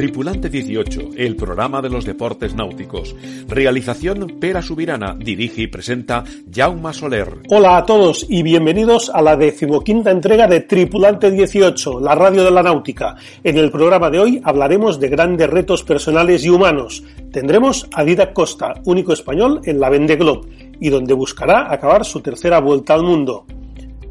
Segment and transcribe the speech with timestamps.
[0.00, 3.14] Tripulante 18, el programa de los deportes náuticos.
[3.46, 7.40] Realización Pera Subirana, dirige y presenta Jaume Soler.
[7.50, 12.50] Hola a todos y bienvenidos a la decimoquinta entrega de Tripulante 18, la radio de
[12.50, 13.16] la náutica.
[13.44, 17.04] En el programa de hoy hablaremos de grandes retos personales y humanos.
[17.30, 20.48] Tendremos a Didac Costa, único español en la Vende Globe,
[20.80, 23.44] y donde buscará acabar su tercera vuelta al mundo.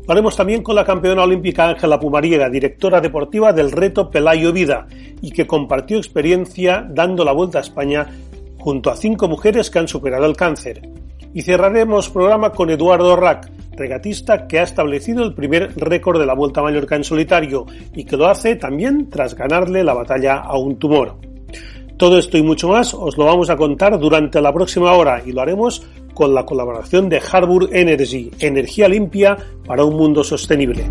[0.09, 4.88] Hablaremos también con la campeona olímpica Ángela Pumariega, directora deportiva del reto Pelayo Vida,
[5.22, 8.07] y que compartió experiencia dando la vuelta a España
[8.57, 10.82] junto a cinco mujeres que han superado el cáncer.
[11.35, 16.34] Y cerraremos programa con Eduardo Rack, regatista que ha establecido el primer récord de la
[16.34, 20.57] Vuelta a Mallorca en solitario y que lo hace también tras ganarle la batalla a
[20.57, 21.18] un tumor.
[22.00, 25.34] Todo esto y mucho más os lo vamos a contar durante la próxima hora y
[25.34, 25.84] lo haremos
[26.14, 30.90] con la colaboración de Harbour Energy, energía limpia para un mundo sostenible.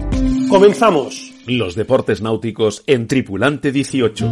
[0.50, 1.32] Comenzamos.
[1.46, 4.30] Los deportes náuticos en Tripulante 18.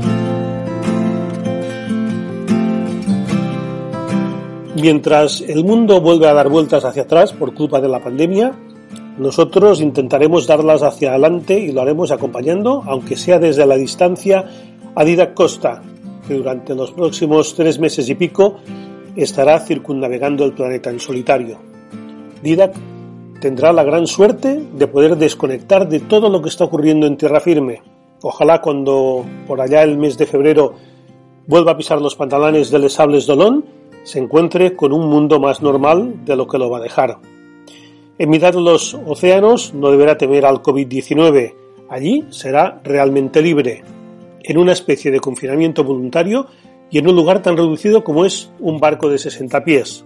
[4.74, 8.52] Mientras el mundo vuelve a dar vueltas hacia atrás por culpa de la pandemia,
[9.16, 14.44] nosotros intentaremos darlas hacia adelante y lo haremos acompañando, aunque sea desde la distancia,
[14.94, 15.82] a Didac Costa,
[16.26, 18.56] que durante los próximos tres meses y pico
[19.14, 21.58] estará circunnavegando el planeta en solitario.
[22.42, 22.74] Didac
[23.40, 27.40] tendrá la gran suerte de poder desconectar de todo lo que está ocurriendo en tierra
[27.40, 27.82] firme.
[28.22, 30.74] Ojalá cuando por allá el mes de febrero
[31.46, 33.64] vuelva a pisar los pantalones de Les Sables d'Olón,
[34.02, 37.18] se encuentre con un mundo más normal de lo que lo va a dejar.
[38.18, 41.54] En mitad de los océanos no deberá temer al COVID-19.
[41.88, 43.82] Allí será realmente libre,
[44.46, 46.46] en una especie de confinamiento voluntario
[46.88, 50.04] y en un lugar tan reducido como es un barco de 60 pies.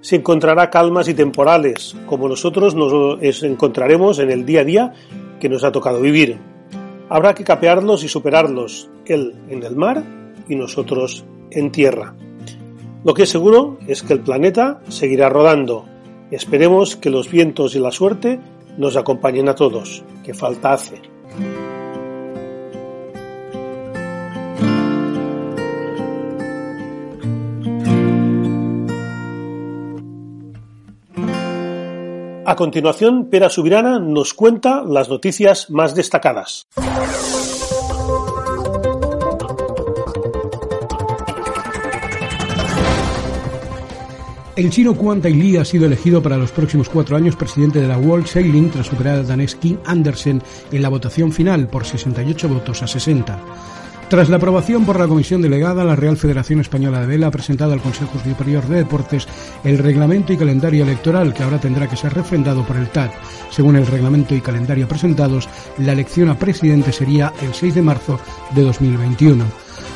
[0.00, 4.92] Se encontrará calmas y temporales, como nosotros nos encontraremos en el día a día
[5.38, 6.38] que nos ha tocado vivir.
[7.10, 10.02] Habrá que capearlos y superarlos, él en el mar
[10.48, 12.14] y nosotros en tierra.
[13.04, 15.84] Lo que es seguro es que el planeta seguirá rodando.
[16.30, 18.40] Esperemos que los vientos y la suerte
[18.78, 21.02] nos acompañen a todos, que falta hace.
[32.50, 36.66] A continuación, Pera Subirana nos cuenta las noticias más destacadas.
[44.56, 47.86] El chino Quan Tai Lee ha sido elegido para los próximos cuatro años presidente de
[47.86, 52.48] la World Sailing tras superar a danés King Andersen en la votación final por 68
[52.48, 53.38] votos a 60.
[54.10, 57.72] Tras la aprobación por la Comisión Delegada, la Real Federación Española de Vela ha presentado
[57.72, 59.28] al Consejo Superior de Deportes
[59.62, 63.10] el reglamento y calendario electoral que ahora tendrá que ser refrendado por el TAD.
[63.50, 68.18] Según el reglamento y calendario presentados, la elección a presidente sería el 6 de marzo
[68.52, 69.44] de 2021.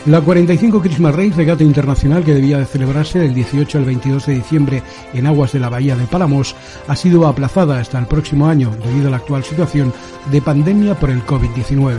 [0.06, 4.34] La 45 Christmas Race, regata internacional que debía de celebrarse del 18 al 22 de
[4.34, 4.82] diciembre
[5.12, 6.54] en aguas de la bahía de Palamos,
[6.86, 9.92] ha sido aplazada hasta el próximo año debido a la actual situación
[10.30, 11.98] de pandemia por el COVID-19.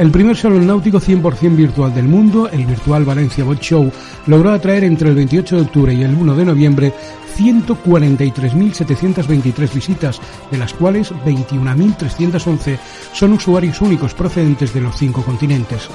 [0.00, 3.92] El primer salón náutico 100% virtual del mundo, el Virtual Valencia Boat Show,
[4.28, 6.94] logró atraer entre el 28 de octubre y el 1 de noviembre
[7.36, 10.18] 143.723 visitas,
[10.50, 12.78] de las cuales 21.311
[13.12, 15.90] son usuarios únicos procedentes de los cinco continentes.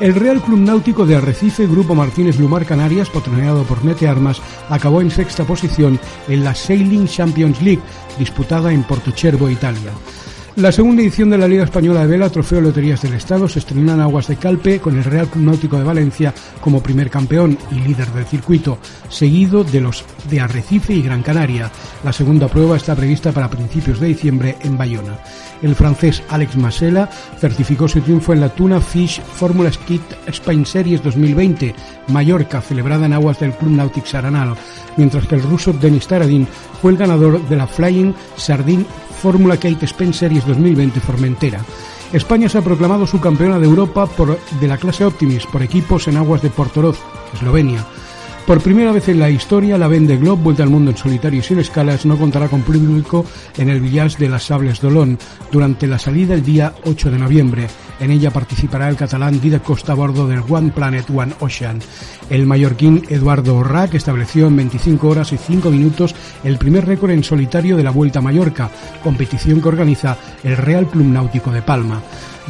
[0.00, 5.02] El Real Club Náutico de Arrecife, Grupo Martínez Lumar Canarias, patrocinado por Mete Armas, acabó
[5.02, 7.82] en sexta posición en la Sailing Champions League,
[8.18, 9.92] disputada en Portocervo, Italia.
[10.56, 13.94] La segunda edición de la Liga Española de Vela, Trofeo Loterías del Estado, se estrenó
[13.94, 17.76] en Aguas de Calpe con el Real Club Náutico de Valencia como primer campeón y
[17.76, 18.76] líder del circuito,
[19.08, 21.70] seguido de los de Arrecife y Gran Canaria.
[22.04, 25.16] La segunda prueba está prevista para principios de diciembre en Bayona.
[25.62, 31.02] El francés Alex Masela certificó su triunfo en la Tuna Fish Formula Skit Spain Series
[31.02, 31.74] 2020,
[32.08, 34.54] Mallorca, celebrada en aguas del Club Nautic Saranal,
[34.98, 36.46] mientras que el ruso Denis Taradin
[36.82, 38.84] fue el ganador de la Flying Sardine
[39.22, 41.60] Fórmula Kate Spain Series 2020 Formentera.
[42.12, 46.08] España se ha proclamado su campeona de Europa por, de la clase Optimis por equipos
[46.08, 46.98] en aguas de Portoroz,
[47.32, 47.86] Eslovenia.
[48.52, 51.42] Por primera vez en la historia, la Vende Globe, Vuelta al Mundo en solitario y
[51.42, 53.24] sin escalas, no contará con público
[53.56, 55.18] en el Village de las Sables d'Olón
[55.50, 57.66] durante la salida el día 8 de noviembre.
[57.98, 61.78] En ella participará el catalán Didac Costa a bordo del One Planet One Ocean.
[62.28, 66.14] El mallorquín Eduardo Orrac estableció en 25 horas y 5 minutos
[66.44, 68.70] el primer récord en solitario de la Vuelta a Mallorca,
[69.02, 72.02] competición que organiza el Real Club Náutico de Palma.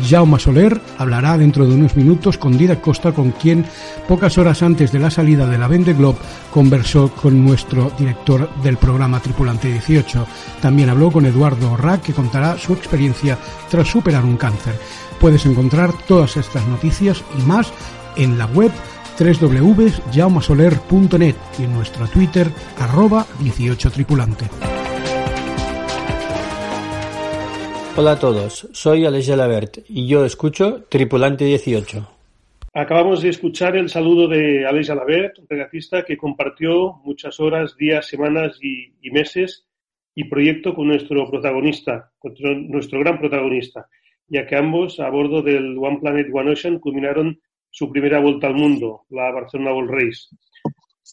[0.08, 3.64] Jaume Soler hablará dentro de unos minutos con Didac Costa, con quien
[4.08, 6.18] pocas horas antes de la salida de la Vende Globe
[6.50, 10.26] conversó con nuestro director del programa Tripulante 18.
[10.60, 13.38] También habló con Eduardo Orrac, que contará su experiencia
[13.70, 14.78] tras superar un cáncer.
[15.20, 17.72] Puedes encontrar todas estas noticias y más
[18.16, 18.72] en la web
[19.18, 24.81] www.jaumasoler.net y en nuestro Twitter arroba 18tripulante.
[27.94, 32.08] Hola a todos, soy Alex Gelabert y yo escucho Tripulante 18.
[32.72, 38.06] Acabamos de escuchar el saludo de Alex Jalabert, un regatista que compartió muchas horas, días,
[38.06, 39.68] semanas y, meses
[40.14, 42.32] y proyecto con nuestro protagonista, con
[42.70, 43.86] nuestro gran protagonista,
[44.26, 48.54] ya que ambos a bordo del One Planet One Ocean culminaron su primera vuelta al
[48.54, 50.28] mundo, la Barcelona World Race.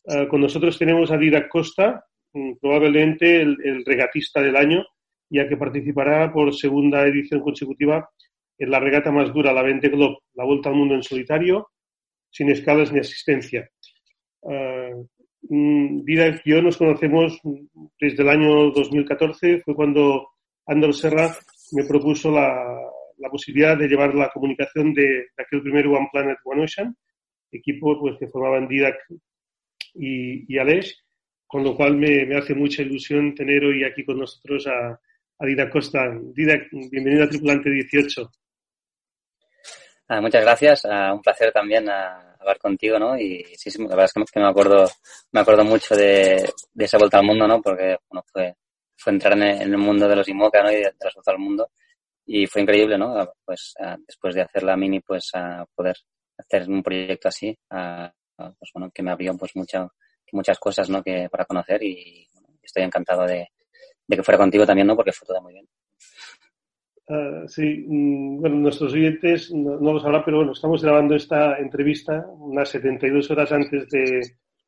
[0.05, 4.85] Uh, con nosotros tenemos a Didac Costa, mm, probablemente el regatista del año,
[5.29, 8.09] ya que participará por segunda edición consecutiva
[8.57, 11.69] en la regata más dura, la Vente Globe, la Vuelta al Mundo en solitario,
[12.29, 13.69] sin escalas ni asistencia.
[14.41, 15.07] Uh,
[15.41, 17.39] Didac y yo nos conocemos
[17.99, 20.27] desde el año 2014, fue cuando
[20.65, 21.33] Andor Serra
[21.71, 22.77] me propuso la,
[23.17, 26.95] la posibilidad de llevar la comunicación de, de, aquel primer One Planet, One Ocean,
[27.51, 28.97] equipo pues, que formaban Didac
[29.95, 30.59] y, y
[31.47, 34.99] con lo cual me, me, hace mucha ilusión tener hoy aquí con nosotros a,
[35.39, 35.99] a Costa.
[36.35, 38.29] Didac, bienvenido a Tripulante 18.
[40.09, 43.17] Ah, muchas gracias, ah, un placer también ah, hablar contigo, ¿no?
[43.17, 44.89] Y sí, sí, la verdad es que me acuerdo,
[45.31, 47.61] me acuerdo mucho de, de esa vuelta al mundo, ¿no?
[47.61, 48.53] Porque, bueno, fue,
[48.97, 50.71] fue entrar en el, mundo de los IMOCA, ¿no?
[50.71, 51.69] Y de, de la vuelta al mundo.
[52.25, 53.31] Y fue increíble, ¿no?
[53.45, 53.73] Pues
[54.05, 55.95] después de hacer la mini, pues a poder
[56.37, 59.87] hacer un proyecto así, pues bueno, que me abrió pues mucha,
[60.33, 61.01] muchas cosas, ¿no?
[61.01, 63.47] Que para conocer y bueno, estoy encantado de,
[64.09, 64.95] de que fuera contigo también, ¿no?
[64.95, 65.67] Porque fue todo muy bien.
[67.07, 72.25] Uh, sí, mm, bueno, nuestros oyentes no, no, lo pero bueno, estamos grabando esta entrevista
[72.37, 74.21] unas 72 horas antes de,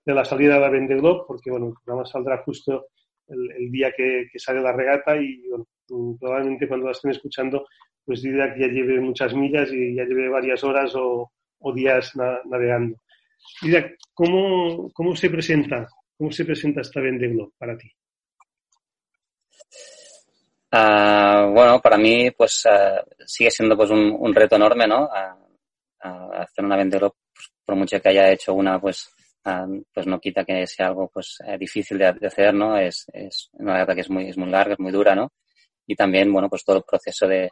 [0.06, 2.88] de la salida de la Vende Globe, porque bueno, el programa saldrá justo
[3.28, 5.44] el, día que, sale la regata y
[5.90, 7.66] mm, probablemente cuando la estén escuchando,
[8.06, 11.32] pues dirá que ya lleve muchas millas y ya lleve varias horas o,
[11.74, 12.98] días na, navegando.
[13.64, 15.88] Mira, ¿cómo, ¿cómo se presenta?
[16.18, 17.92] ¿Cómo se presenta esta Vende Globe para ti?
[20.74, 25.04] Uh, bueno, para mí pues uh, sigue siendo pues un, reto enorme, ¿no?
[25.04, 29.10] Uh, hacer una vendero, pues, por mucho que haya hecho una, pues
[29.94, 32.78] pues no quita que sea algo pues eh, difícil de, de, hacer, ¿no?
[32.78, 33.08] Es,
[33.54, 35.32] una verdad que es muy, es muy larga, es muy dura, ¿no?
[35.88, 37.50] Y también, bueno, pues todo el proceso de,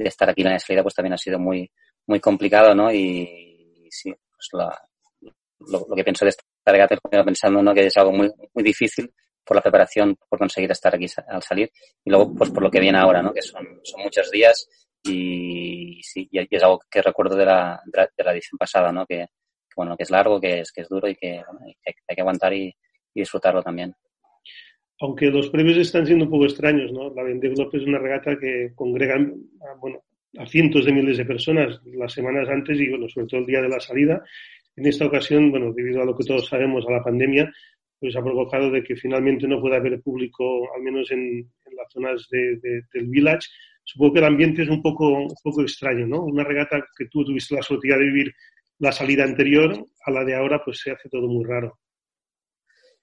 [0.00, 1.70] estar aquí en la salida pues también ha sido muy,
[2.06, 2.92] muy complicado, ¿no?
[2.92, 3.88] Y,
[4.32, 7.74] pues lo, que pienso de esta regata pensando, ¿no?
[7.74, 9.12] Que es algo muy, muy difícil,
[9.50, 11.72] por la preparación, por conseguir estar aquí al salir
[12.04, 13.34] y luego pues por lo que viene ahora, ¿no?
[13.34, 14.68] Que son, son muchos días
[15.02, 19.04] y sí, y es algo que recuerdo de la, de la edición pasada, ¿no?
[19.06, 21.94] Que, que, bueno, que es largo, que es, que es duro y que, bueno, que
[22.08, 22.72] hay que aguantar y,
[23.12, 23.92] y, disfrutarlo también.
[25.00, 27.12] Aunque los premios están siendo un poco extraños, ¿no?
[27.12, 30.04] La Vendée Globe es una regata que congrega, a, bueno,
[30.38, 33.62] a cientos de miles de personas las semanas antes y, bueno, sobre todo el día
[33.62, 34.22] de la salida.
[34.76, 37.52] En esta ocasión, bueno, debido a lo que todos sabemos, a la pandemia,
[38.00, 42.26] pues ha provocado de que finalmente no pueda haber público, al menos en, las zonas
[42.30, 43.48] de, de, del village.
[43.84, 46.22] Supongo que el ambiente es un poco, un poco extraño, ¿no?
[46.22, 48.34] Una regata que tú tuviste la suerte de vivir
[48.78, 51.78] la salida anterior a la de ahora, pues se hace todo muy raro.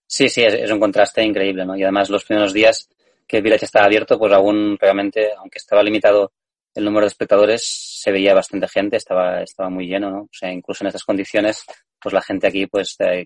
[0.08, 1.78] Sí, sí, es, es un contraste increíble, ¿no?
[1.78, 2.90] Y además los primeros días
[3.28, 6.32] que el village estaba abierto, pues aún realmente, aunque estaba limitado
[6.74, 7.64] el número de espectadores,
[8.02, 10.22] se veía bastante gente, estaba, estaba muy lleno, ¿no?
[10.22, 11.66] O sea, incluso en estas condiciones,
[12.02, 13.26] pues la gente aquí, pues, eh,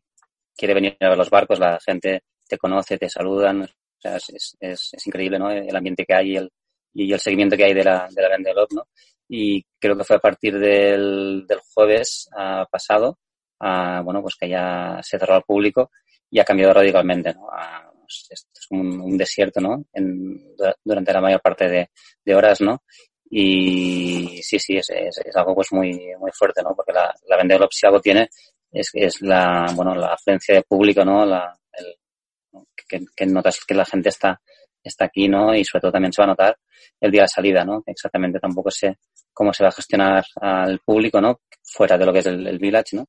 [0.55, 3.67] quiere venir a ver los barcos, la gente te conoce, te saludan, o
[3.97, 5.51] sea, es, es, es increíble, ¿no?
[5.51, 6.51] El ambiente que hay y el,
[6.93, 8.87] y el seguimiento que hay de la, de la Vende Globe, ¿no?
[9.29, 13.17] Y creo que fue a partir del, del jueves uh, pasado,
[13.61, 15.91] uh, bueno, pues que ya se cerró al público
[16.29, 17.45] y ha cambiado radicalmente, ¿no?
[17.45, 19.85] Uh, esto es como un, un desierto, ¿no?
[19.93, 21.89] En, durante la mayor parte de,
[22.25, 22.83] de, horas, ¿no?
[23.29, 26.75] Y sí, sí, es, es, es, algo pues muy, muy fuerte, ¿no?
[26.75, 28.27] Porque la, la Vende Globe si algo tiene
[28.71, 31.25] es, es la, bueno, la afluencia de público, ¿no?
[31.25, 34.41] La, el, que, que, notas que la gente está,
[34.83, 35.55] está aquí, ¿no?
[35.55, 36.57] Y sobre todo también se va a notar
[36.99, 37.83] el día de salida, ¿no?
[37.85, 38.97] Exactamente tampoco sé
[39.33, 41.41] cómo se va a gestionar al público, ¿no?
[41.63, 43.05] Fuera de lo que es el, village, ¿no?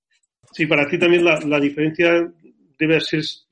[0.52, 2.10] Sí, para ti también la, la diferencia
[2.78, 2.98] debe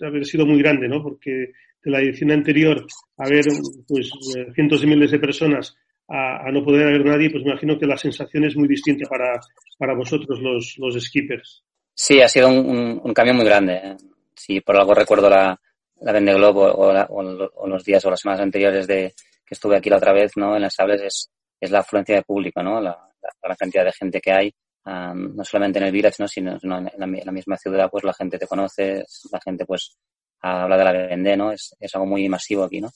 [0.00, 1.02] haber sido muy grande, ¿no?
[1.02, 1.52] Porque
[1.83, 2.85] de la edición anterior
[3.17, 3.45] haber
[3.88, 4.11] pues
[4.55, 5.76] cientos de miles de personas
[6.09, 9.38] a, no poder haber nadie, pues me imagino que la sensación es muy distinta para,
[9.79, 11.62] para vosotros los, los skippers.
[12.02, 13.95] Sí, ha sido un, un, cambio muy grande.
[14.35, 15.61] Si por algo recuerdo la,
[16.00, 19.12] la Vende Globo o, o, los días o las semanas anteriores de
[19.45, 20.57] que estuve aquí la otra vez, ¿no?
[20.57, 21.30] En las sables es,
[21.61, 22.80] es la afluencia de público, ¿no?
[22.80, 22.97] La,
[23.47, 24.50] la, cantidad de gente que hay,
[24.87, 26.26] um, no solamente en el village, ¿no?
[26.26, 29.99] Sino, en, la, la, misma ciudad, pues la gente te conoce, la gente pues
[30.40, 31.52] habla de la Vende, ¿no?
[31.52, 32.88] Es, es algo muy masivo aquí, ¿no?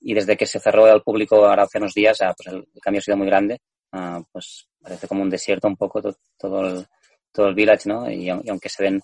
[0.00, 3.02] y desde que se cerró al público ahora hace unos días, pues el, cambio ha
[3.02, 3.60] sido muy grande.
[3.92, 6.02] Ah, pues parece como un desierto un poco
[6.36, 6.86] todo, el,
[7.34, 8.08] todo el village, ¿no?
[8.08, 9.02] Y, aunque se ven,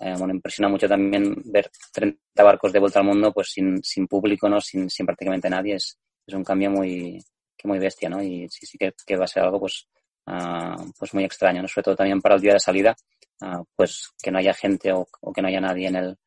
[0.00, 4.08] eh, bueno, impresiona mucho también ver 30 barcos de vuelta al mundo, pues sin, sin
[4.08, 4.60] público, ¿no?
[4.60, 5.76] Sin, sin prácticamente nadie.
[5.76, 7.22] Es, es un cambio muy,
[7.56, 8.20] que muy bestia, ¿no?
[8.20, 9.86] Y sí, sí que, que va a ser algo, pues,
[10.26, 11.68] uh, pues muy extraño, ¿no?
[11.68, 12.96] Sobre todo también para el día de salida,
[13.42, 16.18] uh, pues que no haya gente o, que no haya nadie en el,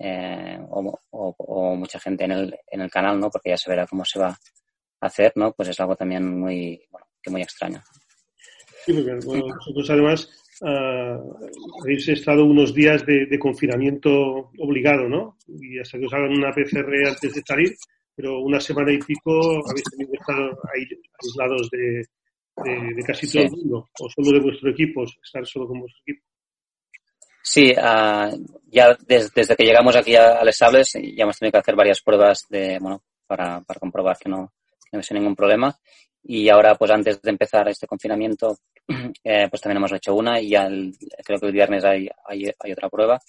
[0.00, 3.30] eh, o, o, mucha gente en el, en el canal, ¿no?
[3.30, 5.52] Porque ya se verá cómo se va a hacer, ¿no?
[5.52, 7.80] Pues es algo también muy, bueno, que muy extraño.
[8.84, 10.28] Sí, porque bueno, vosotros además
[10.62, 15.36] uh, habéis estado unos días de, de, confinamiento obligado, ¿no?
[15.46, 17.74] Y hasta que os hagan una PCR antes de salir,
[18.14, 20.36] pero una semana y pico habéis tenido que estar
[20.74, 20.84] ahí
[21.22, 22.04] aislados de,
[22.64, 23.48] de, de casi todo sí.
[23.48, 26.24] el mundo, o solo de vuestro equipo, estar solo con vuestro equipo.
[27.42, 31.52] Sí, uh, ya des, desde que llegamos aquí a, a Les Sables ya hemos tenido
[31.52, 34.52] que hacer varias pruebas de, bueno, para, para comprobar que no,
[34.90, 35.74] que no hay ningún problema.
[36.22, 38.58] Y ahora, pues antes de empezar este confinamiento,
[39.24, 42.50] eh, pues también hemos hecho una y ya el, creo que el viernes hay, hay,
[42.58, 43.20] hay, otra prueba.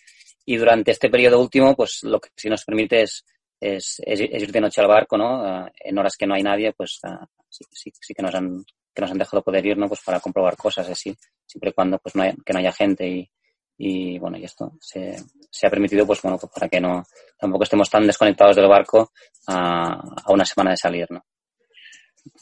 [0.46, 3.26] Y durante este periodo último, pues lo que sí nos permite es,
[3.60, 5.42] es, es, ir de noche al barco, ¿no?
[5.42, 8.64] Uh, en horas que no hay nadie, pues uh, sí, sí, sí, que nos han
[8.94, 9.88] que nos han dejado poder ir, ¿no?
[9.88, 13.08] Pues para comprobar cosas así, siempre y cuando pues no hay, que no haya gente
[13.08, 13.30] y,
[13.78, 15.16] y bueno, y esto se,
[15.52, 17.04] se ha permitido pues bueno, pues para que no
[17.38, 19.12] tampoco estemos tan desconectados del barco
[19.48, 21.24] a, a una semana de salir, ¿no?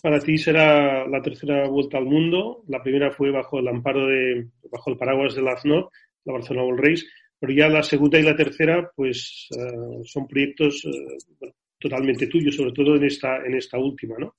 [0.02, 2.64] Para ti será la tercera vuelta al mundo.
[2.68, 5.90] La primera fue bajo el amparo de, bajo el paraguas de la AFNOR,
[6.26, 7.06] la Barcelona World Race,
[7.40, 11.48] pero ya la segunda y la tercera, pues uh, son proyectos uh,
[11.80, 14.36] totalmente tuyos, sobre todo en esta, en esta última, ¿no?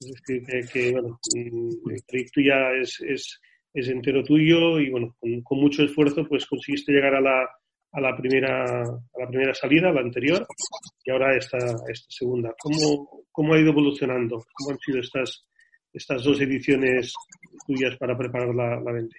[0.00, 3.40] Es decir, que, que bueno, el proyecto ya es, es
[3.74, 7.48] es entero tuyo y bueno, con, con, mucho esfuerzo pues conseguiste llegar a la,
[7.94, 10.46] a la primera a la primera salida, la anterior,
[11.04, 12.52] y ahora esta, esta segunda.
[12.60, 14.44] ¿Cómo, ¿Cómo ha ido evolucionando?
[14.52, 15.46] ¿Cómo han sido estas,
[15.92, 17.14] estas dos ediciones
[17.66, 19.16] tuyas para preparar la, la 20?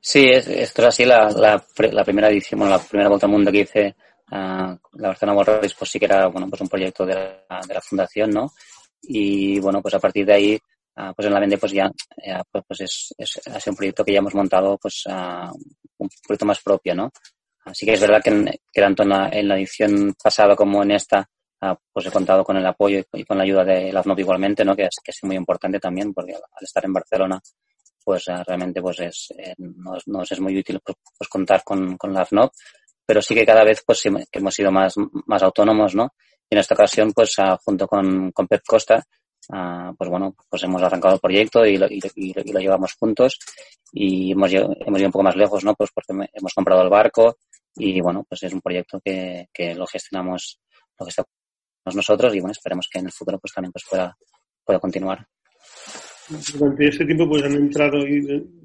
[0.00, 1.04] Sí, es, esto es así.
[1.06, 3.96] La, la, la, primera edición, bueno, la primera vuelta al mundo que hice,
[4.30, 7.60] uh, la Barcelona World Race, pues sí que era bueno, pues un proyecto de la,
[7.66, 8.52] de la fundación, ¿no?
[9.00, 10.58] Y bueno, pues a partir de ahí
[10.96, 11.90] uh, pues en la Vende pues ya,
[12.22, 15.50] ya pues, es, es, es, un proyecto que ya hemos montado pues uh,
[16.04, 17.10] un proyecto más propio, ¿no?
[17.64, 21.26] Así que es verdad que, que tanto en la, edición pasada como en esta
[21.62, 24.64] uh, pues he contado con el apoyo y, con la ayuda de la FNOP igualmente,
[24.64, 24.76] ¿no?
[24.76, 27.40] Que es, que muy importante también porque al, estar en Barcelona
[28.04, 32.26] pues realmente pues es, eh, nos, es muy útil pues, pues contar con, con la
[32.26, 32.52] FNOP,
[33.06, 34.94] pero sí que cada vez pues que hemos sido más,
[35.26, 36.12] más autónomos, ¿no?
[36.50, 37.34] Y en esta ocasión pues
[37.64, 39.02] junto con, con Pep Costa
[39.50, 42.94] uh, pues bueno, pues hemos arrancado el proyecto y lo, y, y, y lo llevamos
[42.94, 43.38] juntos
[43.92, 45.74] y hemos, hemos ido un poco más lejos, ¿no?
[45.74, 47.36] Pues porque hemos comprado el barco
[47.76, 50.60] y bueno, pues es un proyecto que, que lo gestionamos,
[50.98, 51.30] lo gestionamos
[51.94, 54.16] nosotros y bueno, esperemos que en el futuro pues también pues pueda,
[54.64, 55.26] pueda continuar.
[56.28, 57.98] Durante este tiempo pues han entrado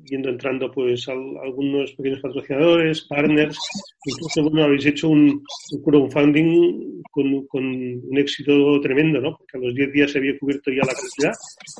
[0.09, 3.57] yendo entrando pues al, algunos pequeños patrocinadores, partners,
[4.05, 9.37] incluso bueno habéis hecho un, un crowdfunding con, un éxito tremendo, ¿no?
[9.37, 11.33] Porque a los 10 días se había cubierto ya la cantidad,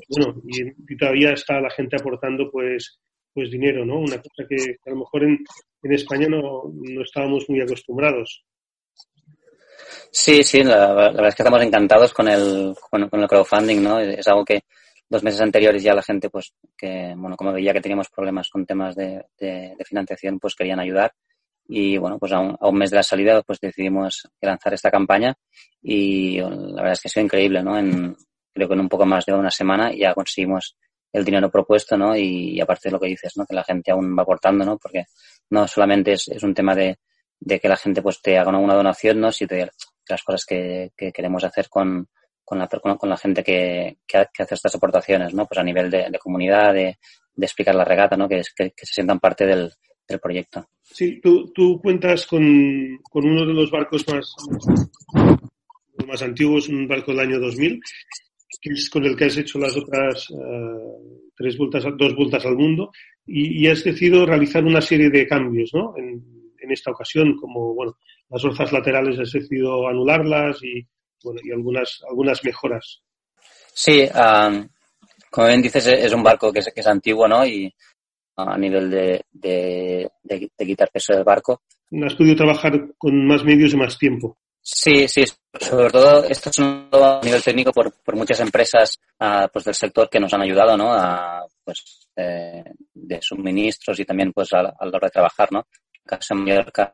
[0.10, 3.00] bueno, y, todavía está la gente aportando pues
[3.34, 4.00] pues dinero, ¿no?
[4.00, 5.40] Una cosa que, a lo mejor en,
[5.84, 8.44] en España no, no estábamos muy acostumbrados.
[10.12, 13.82] Sí, sí, la, la, verdad es que estamos encantados con el, con, con el crowdfunding,
[13.82, 14.00] ¿no?
[14.00, 14.64] Es algo que
[15.10, 18.66] dos meses anteriores ya la gente, pues, que, bueno, como veía que teníamos problemas con
[18.66, 21.14] temas de, de, financiación, pues querían ayudar.
[21.68, 24.90] Y bueno, pues a un, a un, mes de la salida, pues decidimos lanzar esta
[24.90, 25.36] campaña
[25.82, 27.78] y la verdad es que ha sido increíble, ¿no?
[27.78, 28.16] En,
[28.54, 30.76] creo que en un poco más de una semana ya conseguimos
[31.14, 32.16] el dinero propuesto, ¿no?
[32.16, 33.46] Y, aparte de lo que dices, ¿no?
[33.46, 34.78] Que la gente aún va aportando, ¿no?
[34.78, 35.06] Porque
[35.52, 36.98] no solamente es, un tema de,
[37.40, 39.32] de, que la gente pues te haga una, donación, ¿no?
[39.32, 39.70] Sino de
[40.08, 42.08] las cosas que queremos hacer con,
[42.50, 45.46] con la, con la gente que, que, hace estas aportaciones, ¿no?
[45.46, 46.98] Pues a nivel de, comunidad, de,
[47.36, 48.28] de, explicar la regata, ¿no?
[48.28, 49.72] Que, se sientan parte del,
[50.22, 50.66] proyecto.
[50.82, 54.34] Sí, tú, cuentas con, uno de los barcos más,
[56.24, 57.80] antiguos, un barco del año 2000,
[58.60, 62.56] que es con el que has hecho las otras uh, tres vueltas, dos vueltas al
[62.56, 62.90] mundo,
[63.24, 65.94] y, y, has decidido realizar una serie de cambios, ¿no?
[65.96, 66.40] En
[66.70, 67.98] en esta ocasión, como bueno,
[68.30, 70.86] las orzas laterales has decidido anularlas y,
[71.24, 73.02] bueno, y algunas, algunas mejoras.
[73.74, 74.08] Sí,
[75.32, 77.46] como bien dices, es un barco que es, que es antiguo, ¿no?
[77.46, 77.74] Y
[78.36, 81.62] a nivel de, de, de, quitar peso del barco.
[82.04, 84.38] Has podido trabajar con más medios y más tiempo.
[84.62, 85.24] Sí, sí,
[85.60, 90.10] sobre todo esto es a nivel técnico por, por muchas empresas uh, pues del sector
[90.10, 90.94] que nos han ayudado, ¿no?
[90.94, 95.66] A, pues eh, de suministros y también pues a, a, la hora de trabajar, ¿no?
[96.06, 96.94] Casa Mallorca,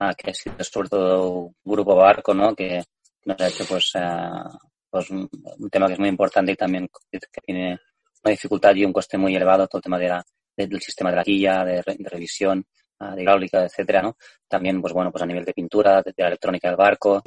[0.00, 2.54] uh, que ha sido sobre todo un grupo barco, ¿no?
[2.54, 2.82] Que
[3.26, 4.58] ha hecho pues, uh,
[4.90, 5.28] pues un,
[5.70, 7.78] tema que es muy importante y también que tiene
[8.22, 10.24] una dificultad y un coste muy elevado, todo el tema de la,
[10.56, 12.64] de, del sistema de la guía, de, de revisión,
[13.00, 14.16] de hidráulica, etcétera, ¿no?
[14.48, 17.22] También, pues bueno, pues a nivel de pintura, de, de la electrónica del barco.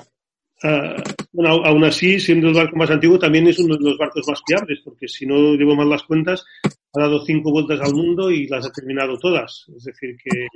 [0.63, 4.27] Uh, bueno, aún así, siendo el barco más antiguo, también es uno de los barcos
[4.27, 6.45] más fiables, porque si no llevo mal las cuentas,
[6.93, 9.65] ha dado cinco vueltas al mundo y las ha terminado todas.
[9.75, 10.47] Es decir, que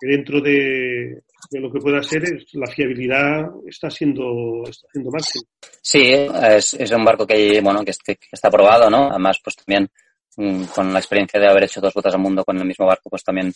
[0.00, 5.44] dentro de, de, lo que pueda ser, es, la fiabilidad está siendo, está siendo máxima.
[5.80, 9.10] Sí, es, es un barco que, bueno, que, que está probado, ¿no?
[9.10, 9.88] Además, pues también
[10.36, 13.10] mm, con la experiencia de haber hecho dos vueltas al mundo con el mismo barco,
[13.10, 13.52] pues también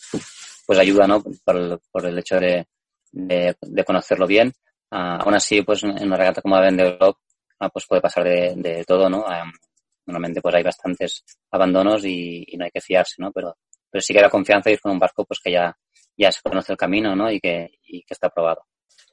[0.65, 1.21] pues ayuda, ¿no?
[1.21, 2.65] Por el, por el hecho de,
[3.11, 4.53] de, de conocerlo bien.
[4.91, 7.17] Uh, aún así, pues en una regata como la Vendée Globe,
[7.61, 9.19] uh, pues puede pasar de, de todo, ¿no?
[9.19, 9.51] Um,
[10.05, 13.31] normalmente pues hay bastantes abandonos y, y, no hay que fiarse, ¿no?
[13.31, 13.55] Pero,
[13.89, 15.73] pero sí que da confianza ir con un barco pues que ya,
[16.21, 17.31] ya se conoce el camino, ¿no?
[17.31, 18.63] Y que, y que está probado.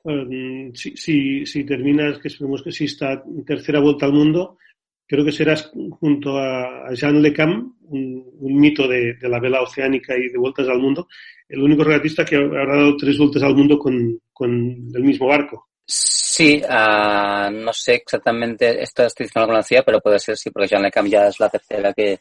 [0.04, 4.58] Um, si, si, si terminas, que esperemos que sí, esta tercera vuelta al mundo,
[5.06, 9.62] creo que serás junto a Jean Le Cam, un, un mito de, de, la vela
[9.62, 11.08] oceánica y de vueltas al mundo,
[11.48, 14.50] el único regatista que habrá dado tres vueltas al mundo con, con
[14.94, 15.68] el mismo barco.
[15.84, 20.68] Sí, uh, no sé exactamente, esta estadística no la conocía, pero puede ser sí, porque
[20.68, 22.20] Jean Le Cam ya es la tercera que,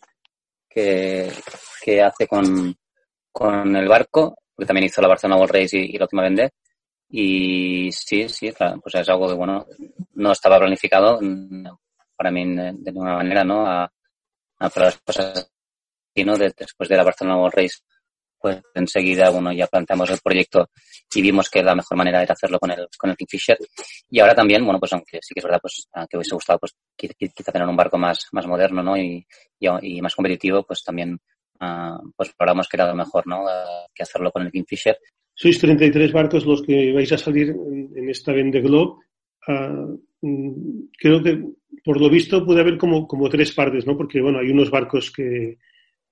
[0.70, 1.30] que,
[1.84, 2.74] que hace con,
[3.32, 6.50] con el barco, porque también hizo la Barcelona World Race y, y la última Vendée.
[7.10, 9.66] Y sí, sí, claro, pues es algo que, bueno,
[10.16, 11.20] no estaba planificado
[12.18, 13.66] para mí de, de ninguna manera, ¿no?
[13.66, 13.84] A,
[14.60, 15.52] a para las cosas,
[16.16, 16.38] ¿no?
[16.38, 17.78] De, después de la Barcelona World Race
[18.40, 20.70] pues enseguida bueno, ya planteamos el proyecto
[21.14, 23.58] y vimos que la mejor manera era hacerlo con el, con el Kingfisher.
[24.10, 26.76] Y ahora también, bueno, pues aunque sí que es verdad, pues que hubiese gustado, pues
[26.96, 28.98] quizá tener un barco más, más moderno, ¿no?
[28.98, 29.26] Y,
[29.60, 31.20] y, y más competitivo, pues también,
[31.62, 33.44] uh, pues valoramos que era lo mejor, ¿no?
[33.44, 34.98] Uh, que hacerlo con el Kingfisher.
[35.34, 39.04] Sois 33 barcos los que vais a salir en, esta Vende Globe.
[39.48, 40.00] Uh,
[40.98, 41.44] creo que,
[41.84, 43.96] por lo visto, puede haber como, como tres partes, ¿no?
[43.96, 45.58] Porque, bueno, hay unos barcos que,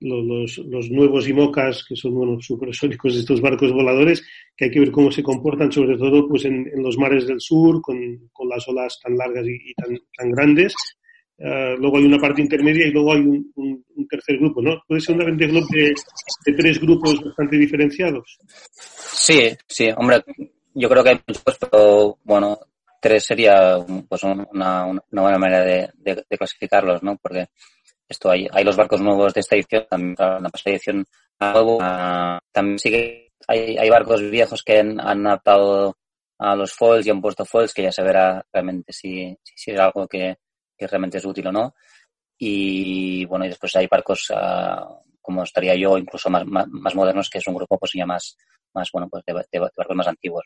[0.00, 4.90] los, los nuevos IMOCAS, que son bueno, supersónicos estos barcos voladores, que hay que ver
[4.90, 7.98] cómo se comportan, sobre todo pues en, en los mares del sur, con,
[8.32, 10.74] con las olas tan largas y, y tan, tan, grandes.
[11.38, 14.82] Uh, luego hay una parte intermedia y luego hay un, tercer grupo, ¿no?
[14.86, 15.94] Puede ser una Vendée Globe de,
[16.46, 18.38] de, tres grupos bastante diferenciados.
[18.72, 20.24] Sí, sí, hombre,
[20.72, 22.58] yo creo que hay muchos, pero bueno,
[23.00, 23.76] tres sería
[24.08, 27.16] pues una, una buena manera de, clasificarlos, ¿no?
[27.20, 27.48] Porque
[28.08, 31.04] esto hay, hay los barcos nuevos de esta edición, también la pasada edición
[31.38, 35.96] nuevo, uh, también sí que hay, hay barcos viejos que han, han, adaptado
[36.38, 39.70] a los foils y han puesto foils que ya se verá realmente si, si, si
[39.72, 40.36] es algo que,
[40.76, 41.74] que, realmente es útil o no.
[42.38, 47.30] Y bueno, y después hay barcos uh, como estaría yo, incluso más, más, más, modernos,
[47.30, 48.36] que es un grupo pues ya más,
[48.74, 50.44] más bueno, pues de, de, barcos más antiguos.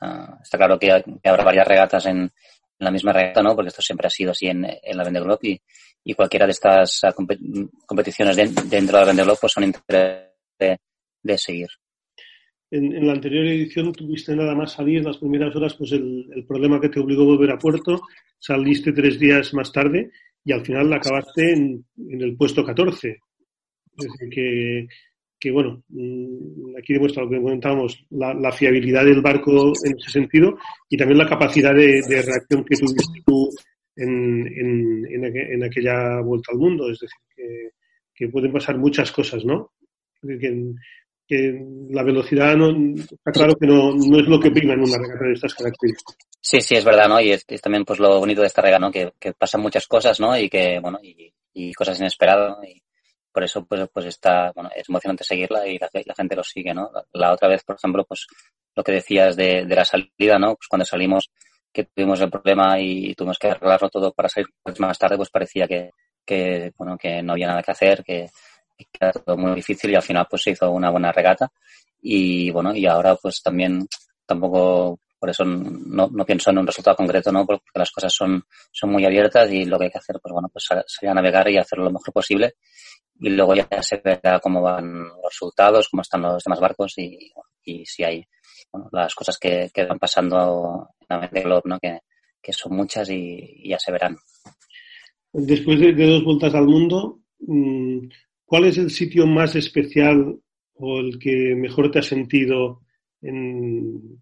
[0.00, 2.30] Uh, está claro que, que, habrá varias regatas en, en,
[2.78, 3.54] la misma regata, ¿no?
[3.54, 5.62] Porque esto siempre ha sido así en, en la Vendée Globe y,
[6.04, 7.38] y cualquiera de estas compet
[7.86, 10.78] competiciones de, dentro de la Vendée Globe pues son interesantes de,
[11.22, 11.68] de, seguir.
[12.72, 16.80] En, en, la anterior edición tuviste nada más salir las primeras horas, pues el, problema
[16.80, 18.00] que te obligó a volver a puerto,
[18.38, 20.10] saliste tres días más tarde
[20.42, 23.10] y al final acabaste en, en el puesto 14.
[23.10, 24.88] Es decir, que,
[25.38, 30.10] que bueno, mm, aquí demuestra lo que comentábamos, la, la, fiabilidad del barco en ese
[30.10, 30.56] sentido
[30.88, 33.50] y también la capacidad de, reacción que tuviste tú
[33.96, 36.90] en, en, en, en, aquella vuelta al mundo.
[36.90, 37.70] Es decir, que,
[38.14, 39.72] que pueden pasar muchas cosas, ¿no?
[40.22, 40.72] Que,
[41.32, 44.98] que la velocidad no, está claro que no, no, es lo que prima en una
[44.98, 46.16] regata de estas características.
[46.38, 47.20] Sí, sí, es verdad, ¿no?
[47.20, 48.92] Y es, también pues lo bonito de esta regata, ¿no?
[48.92, 50.36] Que, pasan muchas cosas, ¿no?
[50.36, 52.64] Y que, bueno, y, cosas inesperadas, ¿no?
[52.64, 52.82] Y
[53.32, 56.90] por eso, pues, pues está, bueno, es emocionante seguirla y la, gente lo sigue, ¿no?
[56.92, 58.26] La, la, otra vez, por ejemplo, pues
[58.74, 60.56] lo que decías de, de la salida, ¿no?
[60.56, 61.30] Pues cuando salimos
[61.72, 65.66] que tuvimos el problema y tuvimos que arreglarlo todo para salir más tarde, pues parecía
[65.66, 65.90] que,
[66.26, 68.28] que bueno, que no había nada que hacer, que,
[68.98, 71.50] era todo muy difícil y al final pues se hizo una buena regata
[72.00, 73.86] y bueno, y ahora pues también
[74.26, 77.46] tampoco por eso no, no pienso en un resultado concreto, ¿no?
[77.46, 78.42] Porque las cosas son,
[78.72, 81.48] son muy abiertas y lo que hay que hacer, pues bueno, pues salir a navegar
[81.48, 82.56] y hacerlo lo mejor posible
[83.20, 87.30] y luego ya se verá cómo van los resultados, cómo están los demás barcos y,
[87.64, 88.26] y si hay
[88.90, 91.78] las cosas que, que, van pasando en mente Globe, ¿no?
[91.78, 92.00] Que,
[92.40, 94.16] que, son muchas y, ya se verán.
[95.32, 98.08] Después de, dos vueltas al mundo, mm,
[98.52, 100.38] ¿cuál es el sitio más especial
[100.74, 102.82] o el que mejor te ha sentido
[103.22, 104.20] en,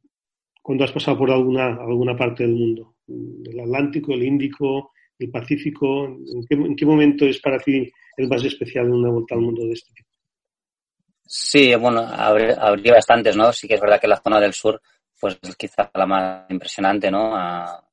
[0.63, 2.95] cuando has pasado por alguna, alguna parte del mundo?
[3.09, 6.05] ¿El Atlántico, el Índico, el Pacífico?
[6.07, 9.41] ¿En qué, ¿En qué, momento es para ti el más especial en una vuelta al
[9.41, 10.09] mundo de este tipo?
[11.27, 12.55] Sí, bueno, habría,
[12.93, 13.53] bastantes, ¿no?
[13.53, 14.81] Sí que es verdad que la zona del sur,
[15.19, 17.35] pues es quizá la más impresionante, ¿no?
[17.35, 17.85] A,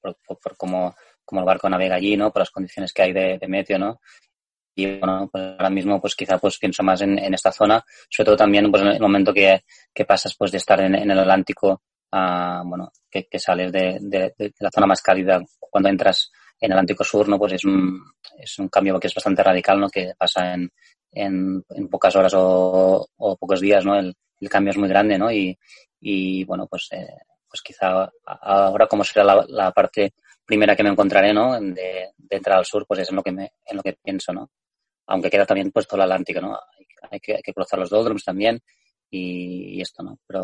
[0.00, 0.96] por, por, cómo,
[1.30, 2.32] el barco navega allí, ¿no?
[2.32, 4.00] Por las condiciones que hay de, de meteo, ¿no?
[4.78, 8.26] Y bueno, pues ahora mismo, pues quizá pues pienso más en, en, esta zona, sobre
[8.26, 11.82] todo también pues en el momento que, que pasas pues de estar en, el Atlántico
[12.12, 16.70] a, bueno, que, que sales de, de, de, la zona más cálida cuando entras en
[16.70, 17.40] el Atlántico Sur, ¿no?
[17.40, 18.00] Pues es un,
[18.38, 19.88] es un cambio que es bastante radical, ¿no?
[19.88, 20.70] Que pasa en,
[21.10, 23.98] en, en pocas horas o, o, pocos días, ¿no?
[23.98, 25.28] El, el, cambio es muy grande, ¿no?
[25.32, 25.58] Y,
[26.00, 27.16] y bueno, pues, eh,
[27.48, 30.12] pues quizá ahora como será la, la, parte
[30.46, 31.60] primera que me encontraré, ¿no?
[31.60, 34.32] De, de, entrar al sur, pues es en lo que me, en lo que pienso,
[34.32, 34.48] ¿no?
[35.08, 36.58] Aunque queda también puesto el Atlántico, ¿no?
[37.10, 38.60] Hay, que, hay que cruzar los doldrums también
[39.10, 40.18] y, esto, ¿no?
[40.26, 40.42] Pero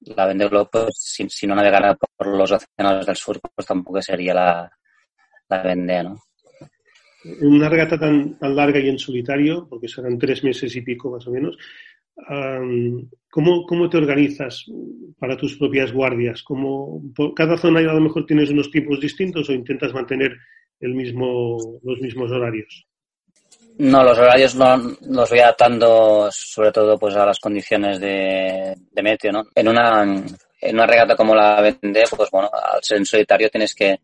[0.00, 4.34] la Vendée pues si, si, no navegara por los océanos del sur, pues tampoco sería
[4.34, 4.70] la,
[5.48, 6.16] la Vendée, ¿no?
[7.42, 11.26] una regata tan, tan, larga y en solitario, porque serán tres meses y pico más
[11.26, 11.56] o menos,
[13.30, 14.64] ¿cómo, ¿cómo, te organizas
[15.18, 16.42] para tus propias guardias?
[16.42, 20.36] ¿Cómo, por cada zona a lo mejor tienes unos tipos distintos o intentas mantener
[20.80, 22.86] el mismo, los mismos horarios?
[23.80, 29.02] No, los horarios no, los voy adaptando sobre todo pues a las condiciones de, de
[29.02, 29.44] meteo, ¿no?
[29.54, 33.74] En una, en una regata como la Vendée, pues bueno, al ser en solitario tienes
[33.74, 34.00] que,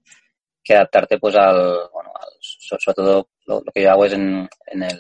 [0.65, 4.83] que adaptarte pues al, bueno, al, sobre todo lo, que yo hago es en, en,
[4.83, 4.99] el,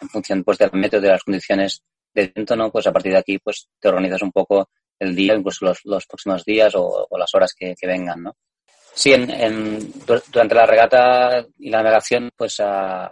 [0.00, 2.72] en función pues del método de las condiciones de viento, ¿no?
[2.72, 6.04] Pues a partir de aquí pues te organizas un poco el día, incluso los, los
[6.04, 8.36] próximos días o, las horas que, vengan, ¿no?
[8.92, 9.92] Sí, en, en,
[10.32, 13.06] durante la regata y la navegación pues uh,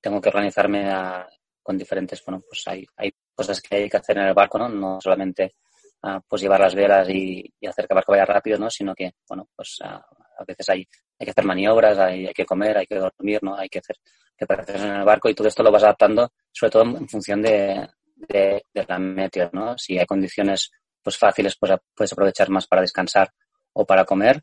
[0.00, 1.28] tengo que organizarme a,
[1.62, 4.68] con diferentes, bueno, pues hay, hay cosas que hay que hacer en el barco, ¿no?
[4.68, 5.54] No solamente
[6.02, 8.70] uh, pues llevar las velas y, hacer que el barco vaya rápido, ¿no?
[8.70, 10.86] Sino que, bueno, pues uh, a veces hay
[11.20, 13.54] hay que hacer maniobras, hay, hay, que comer, hay que dormir, ¿no?
[13.54, 13.96] Hay que hacer
[14.36, 17.86] preparaciones en el barco y todo esto lo vas adaptando, sobre todo en función de,
[18.16, 19.76] de, la meteo, ¿no?
[19.76, 20.70] Si hay condiciones
[21.02, 23.30] pues fáciles, pues puedes aprovechar más para descansar
[23.74, 24.42] o para comer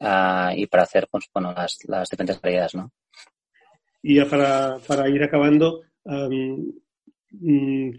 [0.00, 2.90] uh, y para hacer, pues, bueno, las, las diferentes tareas, ¿no?
[4.08, 6.70] Y ya para, para ir acabando, um,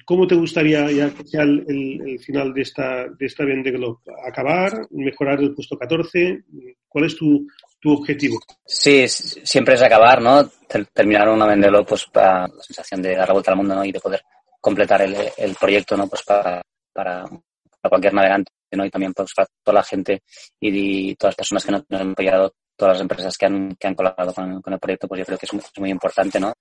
[0.05, 3.99] ¿cómo te gustaría ya que sea el, el, final de esta, de esta Vende Globe?
[4.25, 4.87] ¿Acabar?
[4.91, 6.45] ¿Mejorar el puesto 14?
[6.87, 7.45] ¿Cuál es tu,
[7.81, 8.39] tu objetivo?
[8.65, 10.49] Sí, siempre es acabar, ¿no?
[10.93, 13.83] Terminar una vendelo, pues para la sensación de dar la vuelta al mundo, ¿no?
[13.83, 14.21] Y de poder
[14.61, 16.07] completar el, el proyecto, ¿no?
[16.07, 16.61] Pues para,
[16.93, 18.85] para, para, cualquier navegante, ¿no?
[18.85, 20.21] Y también pues para toda la gente
[20.57, 23.87] y, y todas las personas que nos, han apoyado, todas las empresas que han, que
[23.87, 26.39] han colaborado con, con, el proyecto, pues yo creo que es muy, es muy importante,
[26.39, 26.53] ¿no?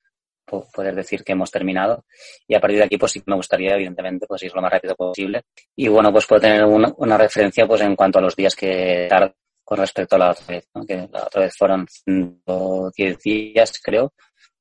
[0.47, 2.05] poder decir que hemos terminado
[2.47, 4.95] y a partir de aquí pues sí me gustaría evidentemente pues ir lo más rápido
[4.95, 5.43] posible
[5.75, 9.09] y bueno pues puedo tener una, una referencia pues en cuanto a los días que
[9.11, 9.35] tarda
[9.67, 10.87] con respecto a la otra vez, ¿no?
[10.87, 14.13] que la otra vez fueron 110 días, creo,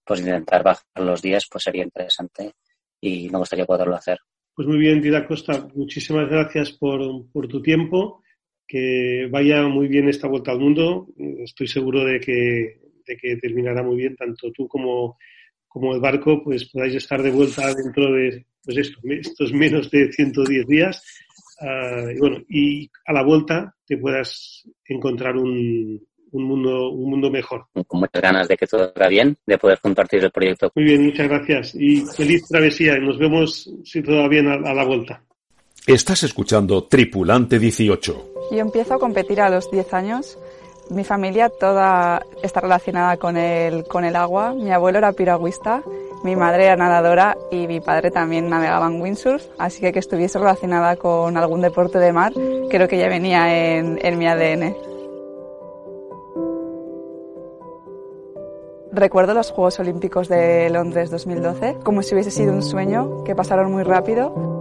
[0.04, 2.54] pues intentar bajar los días pues sería interesante
[3.00, 4.18] y me gustaría poderlo hacer.
[4.56, 8.24] Pues muy bien, Dida Costa, muchísimas gracias por, por tu tiempo,
[8.68, 11.08] que vaya muy bien esta vuelta al mundo,
[11.44, 15.18] estoy seguro de que, de que terminará muy bien, tanto tú como,
[15.68, 20.12] como el barco, pues podáis estar de vuelta dentro de pues esto, estos menos de
[20.12, 21.04] 110 días
[21.62, 26.02] uh, y bueno, y a la vuelta te puedas encontrar un,
[26.32, 27.66] un, mundo, un mundo mejor.
[27.86, 30.72] Con muchas ganas de que todo vaya bien, de poder compartir el proyecto.
[30.76, 32.98] Muy bien, muchas gracias y feliz travesía.
[32.98, 35.24] Nos vemos, si todo va bien, a, a la vuelta.
[35.88, 38.32] Estás escuchando Tripulante 18.
[38.52, 40.38] Yo empiezo a competir a los 10 años.
[40.90, 44.54] Mi familia toda está relacionada con el, con el agua.
[44.54, 45.84] Mi abuelo era piragüista
[46.26, 50.40] mi madre era nadadora y mi padre también navegaba en windsurf, así que que estuviese
[50.40, 52.34] relacionada con algún deporte de mar
[52.68, 54.76] creo que ya venía en, en mi ADN.
[58.92, 63.72] Recuerdo los Juegos Olímpicos de Londres 2012 como si hubiese sido un sueño que pasaron
[63.72, 64.55] muy rápido.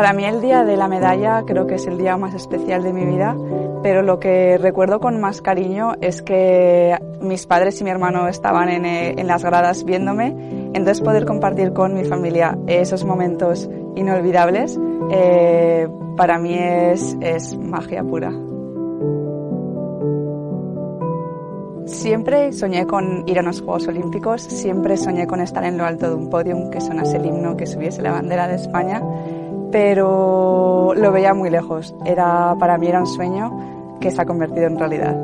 [0.00, 2.94] Para mí el día de la medalla creo que es el día más especial de
[2.94, 3.36] mi vida
[3.82, 8.70] pero lo que recuerdo con más cariño es que mis padres y mi hermano estaban
[8.70, 10.34] en, eh, en, las gradas viéndome,
[10.72, 15.86] entonces poder compartir con mi familia esos momentos inolvidables eh,
[16.16, 18.32] para mí es, es magia pura.
[21.84, 26.08] Siempre soñé con ir a los Juegos Olímpicos, siempre soñé con estar en lo alto
[26.08, 29.02] de un podium, que sonase el himno, que subiese la bandera de España
[29.70, 31.94] pero lo veía muy lejos.
[32.04, 35.16] Era, para mí era un sueño que se ha convertido en realidad.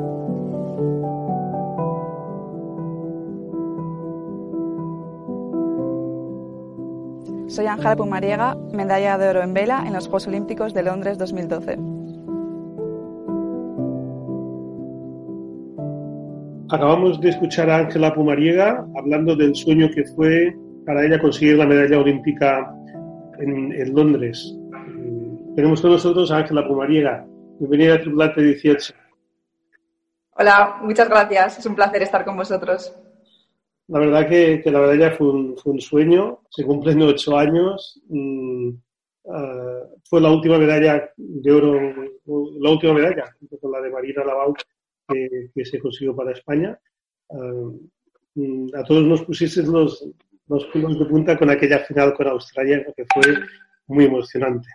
[7.47, 11.79] Soy Ángela Pumariega, medalla de oro en vela en los Juegos Olímpicos de Londres 2012.
[16.69, 20.53] Acabamos de escuchar a Ángela Pumariega hablando del sueño que fue
[20.85, 22.76] para ella conseguir la medalla olímpica
[23.39, 24.53] en, Londres.
[25.55, 27.25] Tenemos con nosotros a Ángela Pumariega.
[27.59, 28.93] Bienvenida a Tripulante 18.
[30.31, 31.59] Hola, muchas gracias.
[31.59, 32.93] Es un placer estar con vosotros.
[33.87, 36.41] La verdad que, la medalla fue un, fue un, sueño.
[36.49, 38.01] Se cumplen ocho años.
[38.09, 38.69] Mm,
[39.31, 41.79] ah, fue la última medalla de oro,
[42.59, 44.53] la última medalla, con la de Marina Lavau,
[45.07, 46.79] que, se consiguió para España.
[48.35, 50.07] Mm, a todos nos pusiste los,
[50.47, 53.33] los pelos de punta con aquella final con Australia, que fue
[53.87, 54.67] muy emocionante.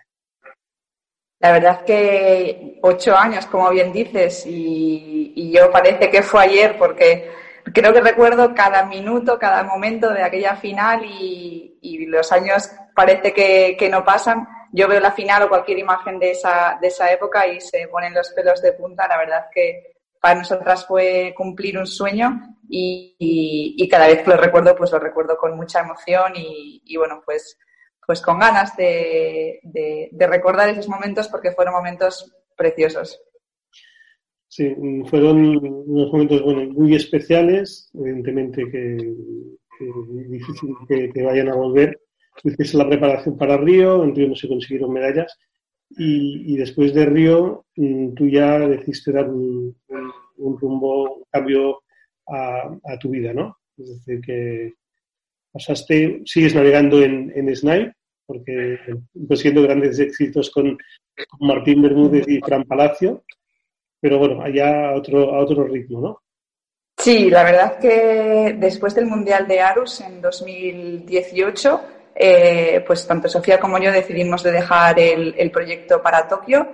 [1.39, 6.77] La verdad que ocho años, como bien dices, y, y, yo parece que fue ayer
[6.77, 7.29] porque
[7.73, 13.33] creo que recuerdo cada minuto, cada momento de aquella final y, y los años parece
[13.33, 14.47] que, que, no pasan.
[14.71, 18.13] Yo veo la final o cualquier imagen de esa, de esa época y se ponen
[18.13, 19.07] los pelos de punta.
[19.07, 24.75] La verdad que para nosotras fue cumplir un sueño y, cada vez que lo recuerdo,
[24.75, 27.57] pues lo recuerdo con mucha emoción y, bueno, pues,
[28.05, 29.59] pues con ganas de,
[30.17, 33.21] recordar esos momentos porque fueron momentos preciosos.
[34.47, 34.75] Sí,
[35.09, 41.99] fueron unos momentos muy especiales, evidentemente que, es difícil que, vayan a volver.
[42.43, 45.37] Hiciste la preparación para Río, en Río no se consiguieron medallas,
[45.91, 49.75] y, después de Río mm, tú ya decidiste dar un,
[50.37, 51.83] rumbo, un cambio
[52.27, 53.57] a, tu vida, ¿no?
[53.77, 54.73] Es decir, que
[55.51, 57.93] pasaste, sigues navegando en, en Snipe,
[58.25, 58.79] porque
[59.27, 60.77] consiguiendo grandes éxitos con,
[61.39, 63.23] Martín Bermúdez y Fran Palacio,
[63.99, 66.23] pero bueno, allá a otro, a otro ritmo, ¿no?
[66.97, 71.81] Sí, la verdad que después del Mundial de Arus en 2018,
[72.15, 76.67] eh, pues tanto Sofía como yo decidimos de dejar el, proyecto para Tokio.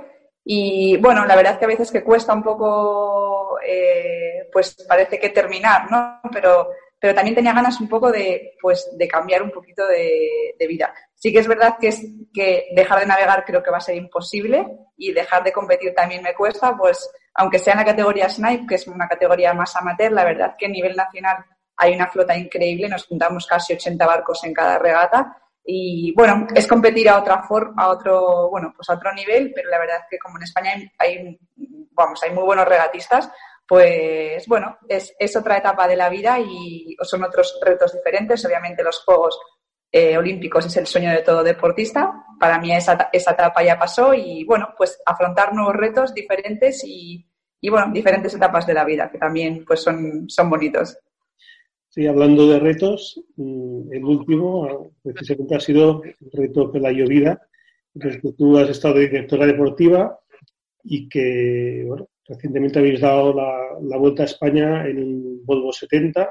[0.52, 5.30] Y bueno, la verdad que a veces que cuesta un poco, eh, pues parece que
[5.30, 6.20] terminar, ¿no?
[6.34, 10.68] Pero, pero también tenía ganas un poco de, pues, de cambiar un poquito de, de,
[10.68, 10.92] vida.
[11.14, 12.02] Sí que es verdad que, es,
[12.34, 14.66] que dejar de navegar creo que va a ser imposible
[14.98, 18.76] y dejar de competir también me cuesta, pues aunque sea en la categoría Snipe, que
[18.76, 21.46] es una categoría más amateur, la verdad que a nivel nacional
[21.78, 25.32] hay una flota increíble, nos juntamos casi 80 barcos en cada regata
[25.72, 29.70] y bueno, es competir a otra forma, a otro, bueno, pues a otro nivel, pero
[29.70, 31.40] la verdad es que como en España hay,
[31.92, 33.30] vamos, hay muy buenos regatistas,
[33.68, 38.44] pues bueno, es, es, otra etapa de la vida y son otros retos diferentes.
[38.44, 39.40] Obviamente los Juegos
[39.92, 42.12] eh, Olímpicos es el sueño de todo deportista.
[42.40, 47.30] Para mí esa, esa etapa ya pasó y bueno, pues afrontar nuevos retos diferentes y,
[47.62, 50.98] y bueno, diferentes etapas de la vida que también pues son, son bonitos.
[52.08, 57.42] Hablando de retos, mm, el último precisamente ha sido el reto de la llovida,
[58.00, 60.20] que tú has estado de directora deportiva
[60.84, 61.88] y que,
[62.26, 66.30] recientemente habéis dado la, vuelta a España en un Volvo 70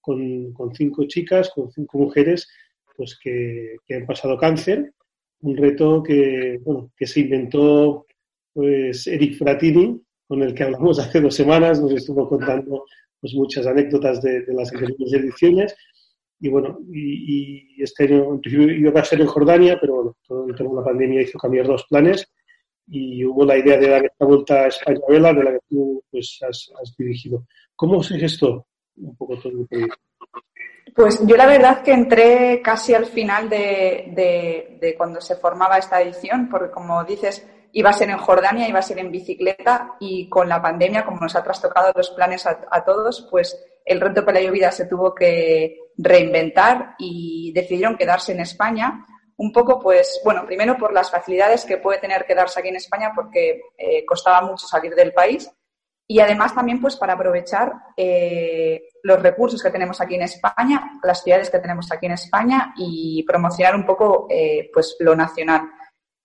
[0.00, 2.48] con, cinco chicas, con cinco mujeres,
[2.96, 4.92] pues que, han pasado cáncer.
[5.42, 8.06] Un reto que, bueno, que se inventó
[8.52, 12.84] pues Eric Fratini, con el que hablamos hace dos semanas, nos estuvo contando
[13.20, 15.76] pues muchas anécdotas de, las anteriores ediciones.
[16.40, 20.16] Y bueno, y, este año iba a ser en Jordania, pero bueno,
[20.56, 22.26] todo la pandemia hizo cambiar los planes
[22.86, 26.02] y hubo la idea de dar esta vuelta a España Vela, de la que tú
[26.10, 27.44] pues, has, dirigido.
[27.76, 29.96] ¿Cómo se gestó un poco todo el proyecto?
[30.94, 36.02] Pues yo la verdad que entré casi al final de, de, cuando se formaba esta
[36.02, 40.28] edición, porque como dices, iba a ser en Jordania, iba a ser en bicicleta y
[40.28, 44.40] con la pandemia, como nos ha trastocado los planes a, todos, pues el reto para
[44.40, 49.04] la llovida se tuvo que reinventar y decidieron quedarse en España.
[49.36, 53.12] Un poco, pues, bueno, primero por las facilidades que puede tener quedarse aquí en España
[53.14, 55.50] porque eh, costaba mucho salir del país
[56.10, 61.22] y además también, pues, para aprovechar eh, los recursos que tenemos aquí en España, las
[61.22, 65.70] ciudades que tenemos aquí en España y promocionar un poco, eh, pues, lo nacional.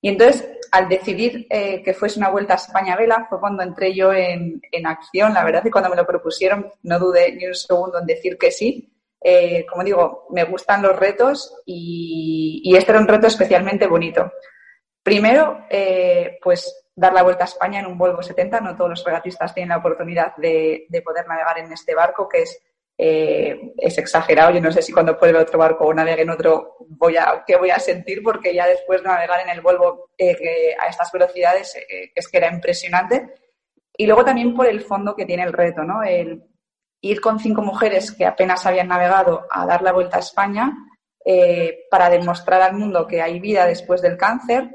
[0.05, 3.91] Y entonces, al decidir eh, que fuese una vuelta a España Vela, fue cuando entré
[3.91, 5.33] yo en, acción.
[5.33, 8.37] La verdad es que cuando me lo propusieron, no dudé ni un segundo en decir
[8.37, 8.93] que sí.
[9.19, 14.31] Eh, como digo, me gustan los retos y, este era un reto especialmente bonito.
[15.01, 18.61] Primero, eh, pues dar la vuelta a España en un Volvo 70.
[18.61, 22.61] No todos los regatistas tienen la oportunidad de, poder navegar en este barco, que es
[22.97, 24.51] eh, es exagerado.
[24.51, 27.57] Yo no sé si cuando puede otro barco o navegue en otro, voy a, qué
[27.57, 31.75] voy a sentir, porque ya después de navegar en el Volvo eh, a estas velocidades
[31.75, 33.33] eh, es que era impresionante.
[33.97, 36.03] Y luego también por el fondo que tiene el reto, ¿no?
[36.03, 36.43] El
[37.01, 40.73] ir con cinco mujeres que apenas habían navegado a dar la vuelta a España
[41.89, 44.69] para demostrar al mundo que hay vida después del cáncer,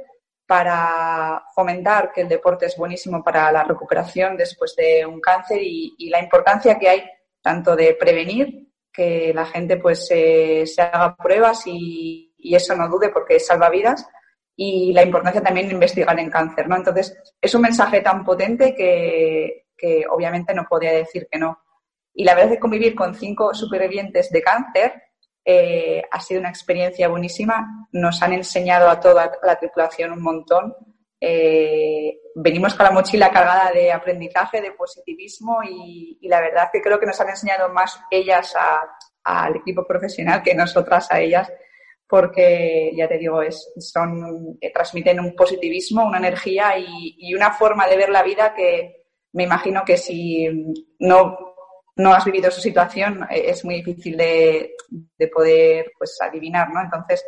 [0.47, 6.09] para fomentar que el deporte es buenísimo para la recuperación después de un cáncer y
[6.09, 7.05] la importancia que hay
[7.43, 13.39] tanto de prevenir, que la gente pues se haga pruebas y, eso no dude porque
[13.39, 14.09] salva vidas,
[14.57, 16.77] y la importancia también de investigar en cáncer, ¿no?
[16.77, 19.67] Entonces, es un mensaje tan potente que,
[20.11, 21.59] obviamente no podía decir que no.
[22.13, 25.03] Y la verdad es que convivir con cinco supervivientes de cáncer
[25.45, 27.89] eh, ha sido una experiencia buenísima.
[27.93, 30.75] Nos han enseñado a toda la tripulación un montón
[31.21, 36.99] eh, venimos con la mochila cargada de aprendizaje, de positivismo y, la verdad que creo
[36.99, 38.55] que nos han enseñado más ellas
[39.25, 41.53] al equipo profesional que nosotras a ellas
[42.11, 47.87] porque ya te digo, es, son, eh, transmiten un positivismo, una energía y, una forma
[47.87, 50.49] de ver la vida que me imagino que si
[50.99, 51.39] no,
[51.95, 54.75] no has vivido su situación eh, es muy difícil de,
[55.17, 56.81] de poder pues adivinar, ¿no?
[56.81, 57.25] Entonces,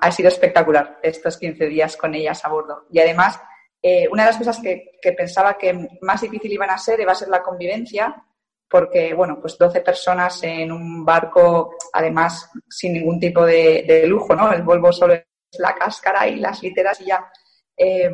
[0.00, 2.86] ha sido espectacular estos 15 días con ellas a bordo.
[2.90, 3.40] Y además,
[3.82, 7.16] eh, una de las cosas que, pensaba que más difícil iban a ser iba a
[7.16, 8.24] ser la convivencia,
[8.68, 14.52] porque, bueno, pues 12 personas en un barco, además sin ningún tipo de, lujo, ¿no?
[14.52, 15.24] El Volvo solo es
[15.58, 17.28] la cáscara y las literas y ya.
[17.76, 18.10] Eh,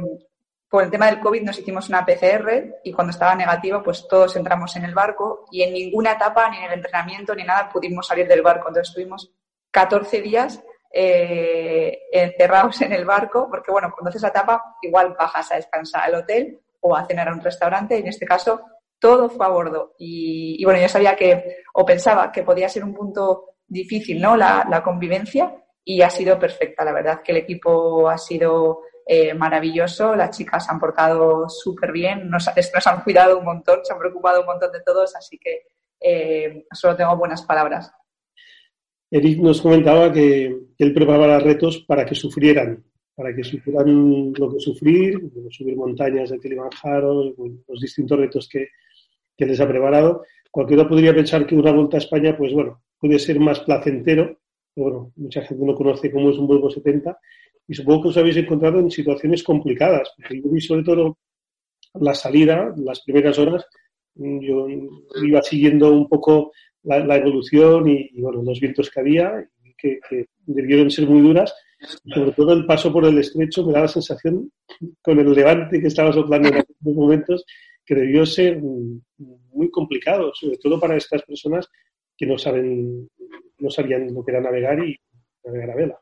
[0.68, 4.34] por el tema del COVID nos hicimos una PCR y cuando estaba negativo, pues todos
[4.36, 8.06] entramos en el barco y en ninguna etapa, ni en el entrenamiento, ni nada, pudimos
[8.06, 8.68] salir del barco.
[8.68, 9.30] Entonces estuvimos
[9.70, 10.62] 14 días
[10.98, 16.04] eh, encerrados en el barco, porque bueno, cuando haces la etapa, igual bajas a descansar
[16.04, 18.62] al hotel o a cenar a un restaurante, y en este caso
[18.98, 19.94] todo fue a bordo.
[19.98, 24.38] Y, bueno, yo sabía que, o pensaba que podía ser un punto difícil, ¿no?
[24.38, 25.54] La, convivencia,
[25.84, 26.82] y ha sido perfecta.
[26.82, 32.30] La verdad que el equipo ha sido eh, maravilloso, las chicas han portado súper bien,
[32.30, 35.66] nos, nos, han cuidado un montón, se han preocupado un montón de todos, así que
[36.00, 37.92] eh, solo tengo buenas palabras.
[39.16, 44.60] Eric nos comentaba que, él preparaba retos para que sufrieran, para que sufrieran lo que
[44.60, 47.34] sufrir, subir montañas de Kilimanjaro,
[47.66, 48.68] los distintos retos que,
[49.38, 50.22] les ha preparado.
[50.50, 54.38] Cualquiera podría pensar que una vuelta a España, pues bueno, puede ser más placentero,
[54.74, 57.18] pero bueno, mucha gente no conoce cómo es un vuelo 70
[57.68, 61.18] y supongo que os habéis encontrado en situaciones complicadas, yo vi sobre todo
[61.94, 63.66] la salida, las primeras horas,
[64.14, 64.66] yo
[65.22, 66.52] iba siguiendo un poco
[66.86, 69.44] la, evolución y, bueno, los vientos que había,
[69.76, 69.98] que,
[70.46, 71.54] debieron ser muy duras.
[72.14, 74.50] Sobre todo el paso por el estrecho me da la sensación,
[75.02, 77.44] con el levante que estaba soplando en aquellos momentos,
[77.84, 81.68] que debió ser muy complicado, sobre todo para estas personas
[82.16, 83.08] que no saben,
[83.58, 84.96] no sabían lo que era navegar y
[85.44, 86.00] navegar a vela.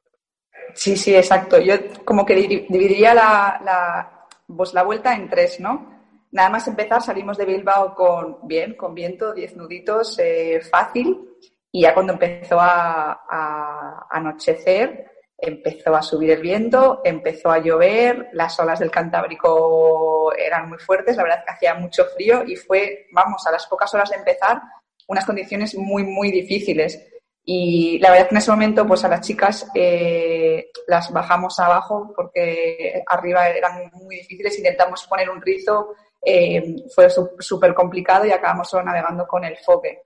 [0.74, 1.60] Sí, sí, exacto.
[1.60, 5.93] Yo como que dividiría la, la, pues la vuelta en tres, ¿no?
[6.34, 11.30] Nada más empezar salimos de Bilbao con bien, con viento, diez nuditos, eh, fácil.
[11.70, 18.58] Y ya cuando empezó a, anochecer, empezó a subir el viento, empezó a llover, las
[18.58, 23.06] olas del Cantábrico eran muy fuertes, la verdad es que hacía mucho frío y fue,
[23.12, 24.60] vamos, a las pocas horas de empezar,
[25.06, 27.00] unas condiciones muy, muy difíciles.
[27.44, 31.60] Y la verdad es que en ese momento, pues a las chicas eh, las bajamos
[31.60, 35.94] abajo porque arriba eran muy difíciles, intentamos poner un rizo,
[36.24, 40.02] eh, fue súper complicado y acabamos solo navegando con el foque.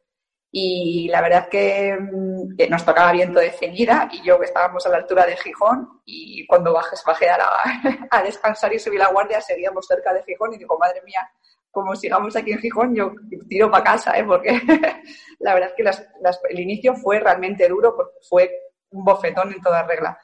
[0.50, 4.85] Y la verdad que, mm, que, nos tocaba viento de ceñida y yo que estábamos
[4.87, 7.38] a la altura de Gijón y cuando bajes, bajé a,
[8.11, 11.20] a descansar y subí la guardia, seguíamos cerca de Gijón y digo, madre mía,
[11.70, 13.12] como sigamos aquí en Gijón, yo
[13.48, 14.24] tiro para casa, ¿eh?
[14.24, 14.50] porque
[15.38, 18.50] la verdad es que las, el inicio fue realmente duro, porque fue
[18.90, 20.18] un bofetón en toda regla.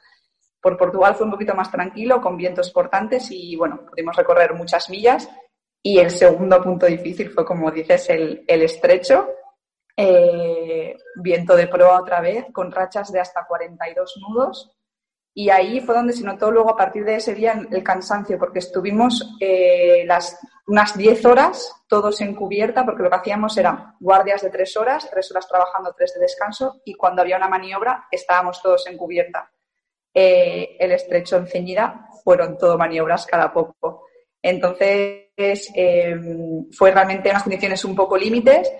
[0.59, 4.89] Por Portugal fue un poquito más tranquilo, con vientos portantes y bueno, pudimos recorrer muchas
[4.89, 5.29] millas
[5.87, 9.29] y el segundo punto difícil fue, como dices, el, estrecho,
[9.95, 14.75] eh, viento de proa otra vez, con rachas de hasta 42 nudos.
[15.31, 18.57] Y ahí fue donde se notó luego a partir de ese día el cansancio, porque
[18.57, 24.41] estuvimos eh, las, unas 10 horas todos en cubierta, porque lo que hacíamos eran guardias
[24.41, 28.59] de 3 horas, 3 horas trabajando, 3 de descanso, y cuando había una maniobra estábamos
[28.59, 29.51] todos en cubierta.
[30.11, 34.07] Eh, el estrecho en ceñida fueron todo maniobras cada poco.
[34.41, 36.15] Entonces, eh,
[36.71, 38.71] fue realmente unas condiciones un poco límites.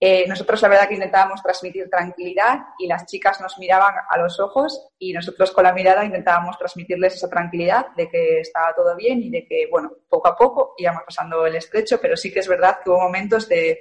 [0.00, 4.38] Eh, nosotros la verdad que intentábamos transmitir tranquilidad y las chicas nos miraban a los
[4.38, 9.20] ojos y nosotros con la mirada intentábamos transmitirles esa tranquilidad de que estaba todo bien
[9.20, 12.46] y de que, bueno, poco a poco íbamos pasando el estrecho, pero sí que es
[12.46, 13.80] verdad que hubo momentos de,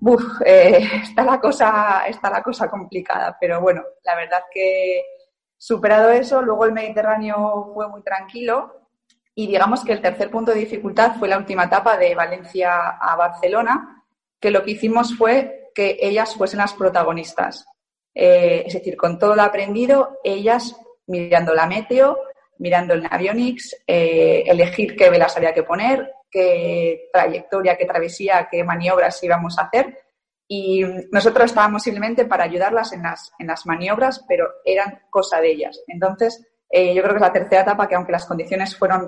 [0.00, 5.04] uf, eh, está, la cosa, está la cosa complicada, pero bueno, la verdad que
[5.58, 8.85] superado eso, luego el Mediterráneo fue muy tranquilo
[9.38, 13.14] y digamos que el tercer punto de dificultad fue la última etapa de Valencia a
[13.16, 14.02] Barcelona,
[14.40, 17.66] que lo que hicimos fue que ellas fuesen las protagonistas.
[18.14, 20.74] Eh, es decir, con todo lo aprendido, ellas
[21.06, 22.18] mirando la meteo,
[22.58, 28.64] mirando el Navionics, eh, elegir qué velas había que poner, qué trayectoria, qué travesía, qué
[28.64, 29.98] maniobras íbamos a hacer.
[30.48, 30.82] Y
[31.12, 35.78] nosotros estábamos simplemente para ayudarlas en las, en las maniobras, pero eran cosa de ellas.
[35.88, 39.06] Entonces, eh, yo creo que es la tercera etapa que, aunque las condiciones fueron,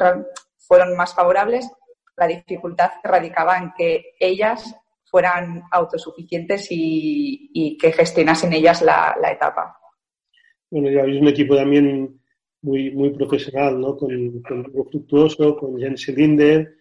[0.59, 1.71] fueron más favorables,
[2.17, 9.77] la dificultad radicaba en que ellas fueran autosuficientes y, que gestionasen ellas la, etapa.
[10.71, 12.21] Bueno, ya habéis un equipo también
[12.63, 13.97] muy, muy profesional, ¿no?
[13.97, 16.77] Con, con Fructuoso, con Jens Linder,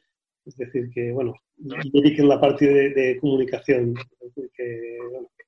[0.45, 3.95] es decir, que, bueno, y en la parte de, comunicación,
[4.55, 4.97] que,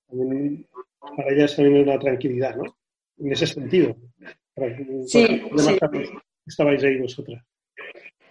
[0.07, 0.63] bueno,
[1.15, 2.77] para ellas también es una tranquilidad, ¿no?
[3.17, 3.95] En ese sentido.
[5.05, 5.79] Sí, sí.
[6.45, 7.43] Estabais ahí vosotras.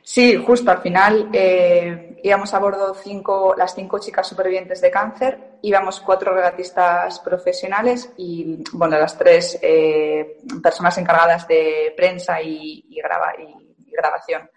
[0.08, 5.58] Sí, justo al final eh, íbamos a bordo cinco, las cinco chicas supervivientes de cáncer,
[5.60, 13.02] íbamos cuatro regatistas profesionales y bueno, las tres eh, personas encargadas de prensa y, y,
[13.02, 14.50] grabación.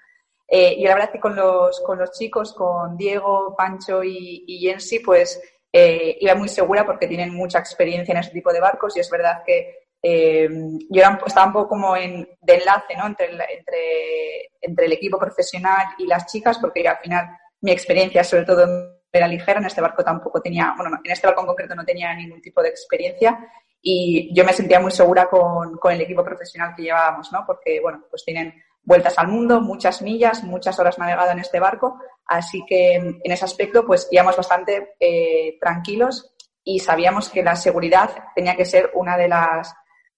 [0.47, 4.45] Eh, y la verdad es que con los, con los chicos, con Diego, Pancho y,
[4.47, 5.41] y Jensi, pues
[5.73, 9.43] iba muy segura porque tienen mucha experiencia en este tipo de barcos y es verdad
[9.45, 10.49] que eh,
[10.89, 13.07] yo estaba un poco como en, de enlace ¿no?
[13.07, 17.29] entre, el, entre, entre el equipo profesional y las chicas, porque al final
[17.61, 18.65] mi experiencia, sobre todo,
[19.11, 19.59] era ligera.
[19.59, 22.61] En este barco tampoco tenía, bueno, en este barco en concreto no tenía ningún tipo
[22.61, 23.37] de experiencia
[23.81, 27.43] y yo me sentía muy segura con, con el equipo profesional que llevábamos, ¿no?
[27.45, 31.99] Porque, bueno, pues tienen vueltas al mundo, muchas millas, muchas horas navegado en este barco,
[32.25, 36.33] así que en ese aspecto pues íbamos bastante eh, tranquilos
[36.63, 39.73] y sabíamos que la seguridad tenía que ser una de las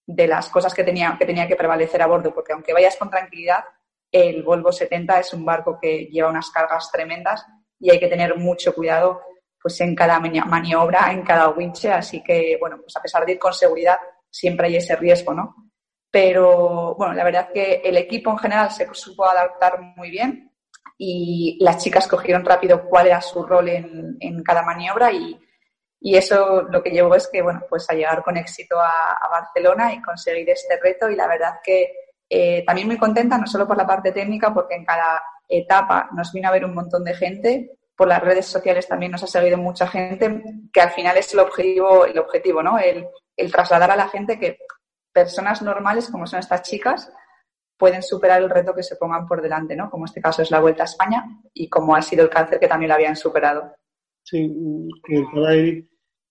[0.05, 3.09] de las cosas que tenía, que tenía que prevalecer a bordo, porque aunque vayas con
[3.09, 3.63] tranquilidad,
[4.11, 7.45] el Volvo 70 es un barco que lleva unas cargas tremendas
[7.79, 9.21] y hay que tener mucho cuidado
[9.61, 13.39] pues en cada maniobra, en cada winche, así que, bueno, pues a pesar de ir
[13.39, 13.97] con seguridad,
[14.29, 15.55] siempre hay ese riesgo, ¿no?
[16.11, 20.51] Pero, bueno, la verdad que el equipo en general se supo adaptar muy bien
[20.97, 25.39] y las chicas cogieron rápido cuál era su rol en, en cada maniobra y,
[26.05, 29.93] y eso lo que llevó es que, bueno, pues a llegar con éxito a, Barcelona
[29.93, 31.09] y conseguir este reto.
[31.09, 31.93] Y la verdad que
[32.29, 36.33] eh, también muy contenta, no solo por la parte técnica, porque en cada etapa nos
[36.33, 37.71] vino a ver un montón de gente.
[37.95, 40.43] Por las redes sociales también nos ha seguido mucha gente,
[40.73, 42.77] que al final es el objetivo, el objetivo, ¿no?
[42.77, 43.07] El,
[43.49, 44.57] trasladar a la gente que
[45.13, 47.09] personas normales, como son estas chicas,
[47.77, 49.89] pueden superar el reto que se pongan por delante, ¿no?
[49.89, 51.23] Como este caso es la Vuelta a España
[51.53, 53.73] y como ha sido el cáncer que también lo habían superado.
[54.21, 54.53] Sí,
[55.05, 55.23] que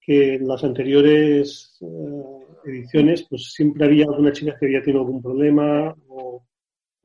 [0.04, 5.22] que en las anteriores eh, ediciones pues siempre había alguna chica que había tenido algún
[5.22, 6.44] problema o,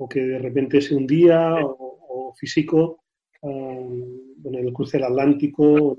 [0.10, 3.04] que de repente se hundía o, físico
[3.42, 5.96] um, en el cruce del Atlántico.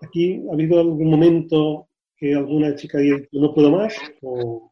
[0.00, 4.70] Aquí ha habido algún momento que alguna chica diga no puedo más o,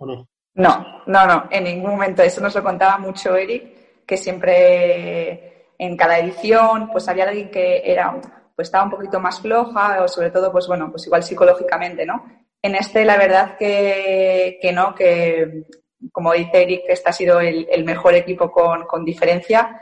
[0.00, 0.28] no.
[0.54, 2.22] No, no, no, en ningún momento.
[2.22, 7.82] Eso nos lo contaba mucho Eric, que siempre en cada edición pues había alguien que
[7.84, 8.20] era
[8.56, 12.24] pues estaba un poquito más floja o sobre todo, pues bueno, pues igual psicológicamente, ¿no?
[12.62, 15.66] En este, la verdad que, que no, que
[16.10, 19.80] como dice Eric, este ha sido el, mejor equipo con, con, diferencia.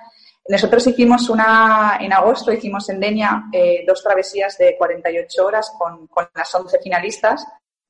[0.49, 6.07] Nosotros hicimos una, en agosto hicimos en Denia eh, dos travesías de 48 horas con,
[6.09, 7.47] con las 11 finalistas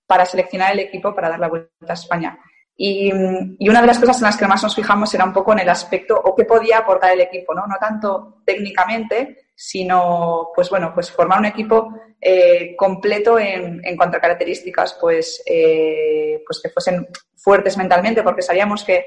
[0.07, 2.39] para seleccionar el equipo para dar la vuelta a España.
[2.76, 3.11] Y,
[3.59, 5.61] y, una de las cosas en las que más nos fijamos era un poco en
[5.61, 7.66] el aspecto o qué podía aportar el equipo, ¿no?
[7.66, 14.16] No tanto técnicamente, sino, pues bueno, pues formar un equipo eh, completo en, en, cuanto
[14.16, 19.05] a características, pues, eh, pues que fuesen fuertes mentalmente, porque sabíamos que,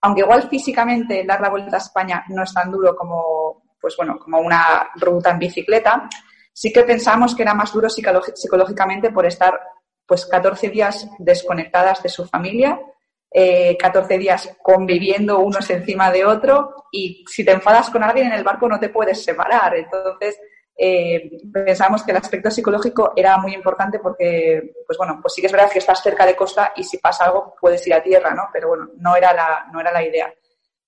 [0.00, 4.18] aunque igual físicamente dar la vuelta a España no es tan duro como, pues bueno,
[4.18, 6.08] como una ruta en bicicleta,
[6.52, 9.58] sí que pensamos que era más duro psicológicamente por estar
[10.06, 12.80] pues 14 días desconectadas de su familia,
[13.38, 18.32] eh, 14 días conviviendo unos encima de otro y si te enfadas con alguien en
[18.32, 19.76] el barco no te puedes separar.
[19.76, 20.40] Entonces,
[20.74, 25.48] eh, pensamos que el aspecto psicológico era muy importante porque, pues bueno, pues sí que
[25.48, 28.32] es verdad que estás cerca de costa y si pasa algo puedes ir a tierra,
[28.32, 28.44] ¿no?
[28.50, 30.32] Pero bueno, no era la, no era la idea.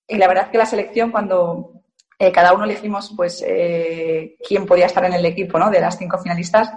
[0.07, 1.83] Y la verdad es que la selección, cuando
[2.17, 5.69] eh, cada uno elegimos, pues, eh, quién podía estar en el equipo, ¿no?
[5.69, 6.71] De las cinco finalistas,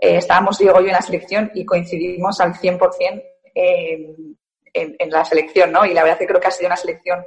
[0.00, 3.22] estábamos Diego y yo en la selección y coincidimos al 100%
[3.54, 4.37] en,
[4.80, 5.84] en, la selección, ¿no?
[5.84, 7.24] Y la verdad que creo que ha sido una selección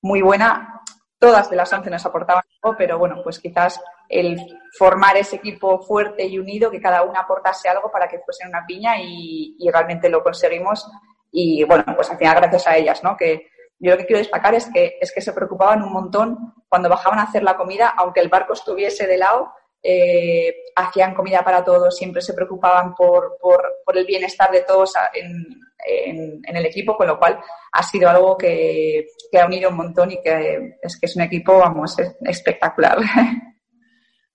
[0.00, 0.82] muy buena
[1.18, 4.38] todas de las 11 nos aportaban algo, pero bueno, pues quizás el
[4.78, 8.64] formar ese equipo fuerte y unido, que cada una aportase algo para que fuese una
[8.66, 10.88] piña y, realmente lo conseguimos.
[11.30, 13.16] Y bueno, pues al final gracias a ellas, ¿no?
[13.16, 16.88] Que yo lo que quiero destacar es que, es que se preocupaban un montón cuando
[16.88, 19.52] bajaban a hacer la comida, aunque el barco estuviese de lado,
[19.82, 24.92] eh, hacían comida para todos, siempre se preocupaban por, por, por el bienestar de todos
[25.14, 27.38] en, en, el equipo, con lo cual
[27.72, 29.06] ha sido algo que,
[29.40, 32.98] ha unido un montón y que es que es un equipo, vamos, espectacular.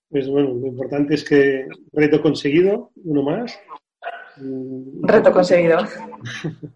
[0.10, 3.60] Pues bueno, lo importante es que reto conseguido, uno más.
[5.02, 5.80] Reto conseguido.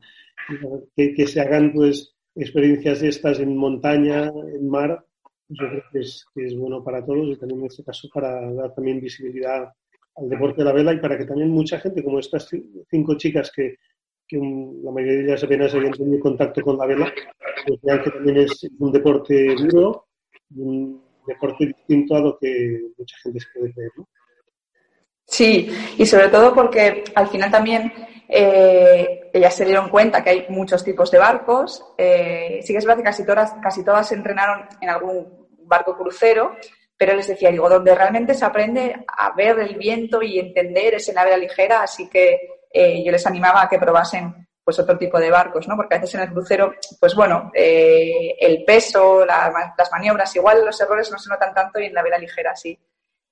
[0.96, 5.06] que, se hagan pues experiencias estas en montaña, en mar,
[5.50, 8.52] yo creo que es, que es bueno para todos y también en este caso para
[8.54, 9.72] dar también visibilidad
[10.16, 12.50] al deporte de la vela y para que también mucha gente, como estas
[12.90, 13.76] cinco chicas que
[14.32, 17.14] la mayoría de ellas apenas habían tenido contacto con la vela,
[17.66, 20.08] pues vean que también es un deporte duro,
[20.56, 23.92] un deporte distinto a lo que mucha gente se puede creer.
[23.98, 24.08] ¿no?
[25.26, 27.92] Sí, y sobre todo porque al final también
[28.30, 31.84] eh, ellas se dieron cuenta que hay muchos tipos de barcos.
[31.98, 35.37] Eh, sí que es verdad que casi todas, casi todas entrenaron en algún
[35.68, 36.56] barco crucero,
[36.98, 41.08] pero les decía, digo, donde realmente se aprende a ver el viento y entender es
[41.10, 42.40] en la vela ligera, así que
[42.72, 45.78] eh, yo les animaba a que probasen pues otro tipo de barcos, ¿no?
[45.78, 50.82] Porque a veces en el crucero, pues bueno, eh, el peso, las maniobras, igual los
[50.82, 52.78] errores no se notan tanto y en la vela ligera sí.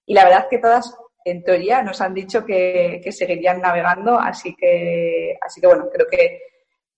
[0.06, 5.38] Y la verdad que todas, en teoría, nos han dicho que, seguirían navegando, así que,
[5.42, 6.40] así que bueno, creo que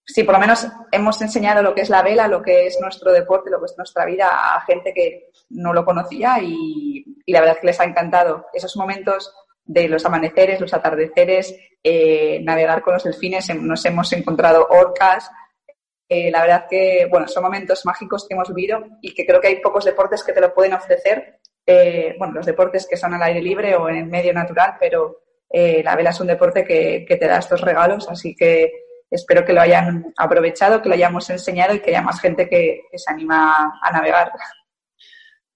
[0.08, 3.12] sí, por lo menos hemos enseñado lo que es la vela, lo que es nuestro
[3.12, 7.58] deporte, lo que es nuestra vida a gente que no lo conocía y, la verdad
[7.60, 9.34] que les ha encantado esos momentos
[9.66, 11.54] de los amaneceres, los atardeceres,
[11.84, 15.30] eh, navegar con los delfines, nos hemos encontrado orcas.
[16.08, 19.50] Eh, la verdad que, bueno, son momentos mágicos que hemos vivido y que creo que
[19.50, 21.42] hay pocos deportes que te lo pueden ofrecer.
[21.66, 25.96] Eh, bueno, los deportes que son al aire libre o en medio natural, pero la
[25.98, 30.14] vela es un deporte que, te da estos regalos, así que espero que lo hayan
[30.18, 34.32] aprovechado, que lo hayamos enseñado y que haya más gente que, se anima a navegar.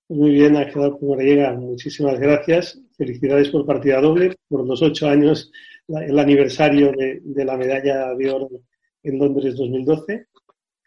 [0.09, 2.79] Muy bien, Ángela llega muchísimas gracias.
[2.97, 5.51] Felicidades por partida doble, por los ocho años,
[5.87, 8.49] el aniversario de, la medalla de oro
[9.03, 10.27] en Londres 2012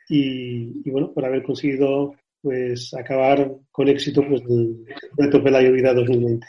[0.09, 4.85] y, bueno, por haber conseguido pues acabar con éxito pues, el
[5.17, 6.47] reto Pelayo Vida 2020.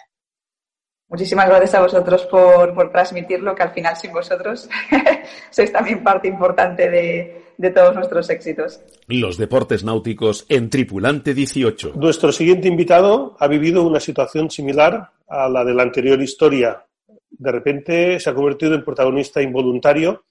[1.16, 4.68] Muchísimas gracias a vosotros por, por transmitirlo, que al final sin vosotros
[5.50, 8.82] sois también parte importante de, de todos nuestros éxitos.
[9.08, 11.94] Los deportes náuticos en Tripulante 18.
[11.96, 16.86] Nuestro siguiente invitado ha vivido una situación similar a la de la anterior historia.
[17.30, 20.26] De repente se ha convertido en protagonista involuntario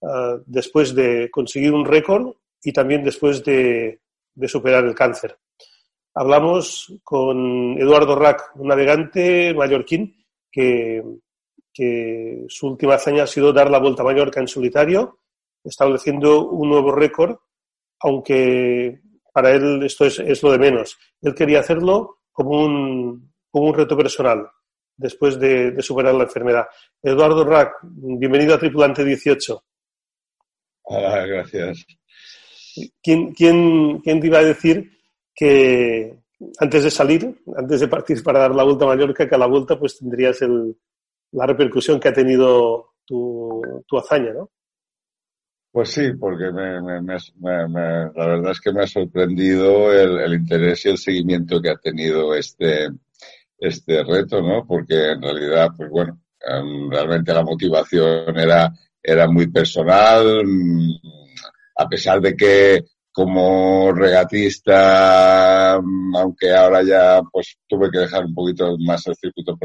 [0.00, 4.00] uh, después de conseguir un récord y también después de,
[4.34, 5.36] de superar el cáncer.
[6.18, 10.16] Hablamos con Eduardo Rack, un navegante mallorquín
[10.50, 11.02] que,
[11.70, 15.18] que su última hazaña ha sido dar la vuelta a Mallorca en solitario
[15.62, 17.36] estableciendo un nuevo récord,
[18.00, 18.98] aunque
[19.30, 20.96] para él esto es, lo de menos.
[21.20, 24.48] Él quería hacerlo como un, como un reto personal
[24.96, 26.66] después de, superar la enfermedad.
[27.02, 29.62] Eduardo Rack, bienvenido a Tripulante 18.
[30.84, 31.84] Hola, gracias.
[33.02, 34.95] ¿Quién, quién, quién te iba a decir
[35.36, 36.18] que
[36.58, 39.46] antes de salir, antes de partir para dar la vuelta a Mallorca, que a la
[39.46, 40.76] vuelta pues tendrías el,
[41.32, 44.50] la repercusión que ha tenido tu, tu hazaña, ¿no?
[45.76, 50.96] Pues sí, porque me, la verdad es que me ha sorprendido el, interés y el
[50.96, 52.88] seguimiento que ha tenido este,
[53.58, 54.66] este reto, ¿no?
[54.66, 58.72] Porque en realidad, pues bueno, em, realmente la motivación era,
[59.02, 60.92] era muy personal, mm,
[61.76, 62.84] a pesar de que
[63.16, 69.56] como regatista, aunque ahora ya pues tuve que dejar un poquito más el circuito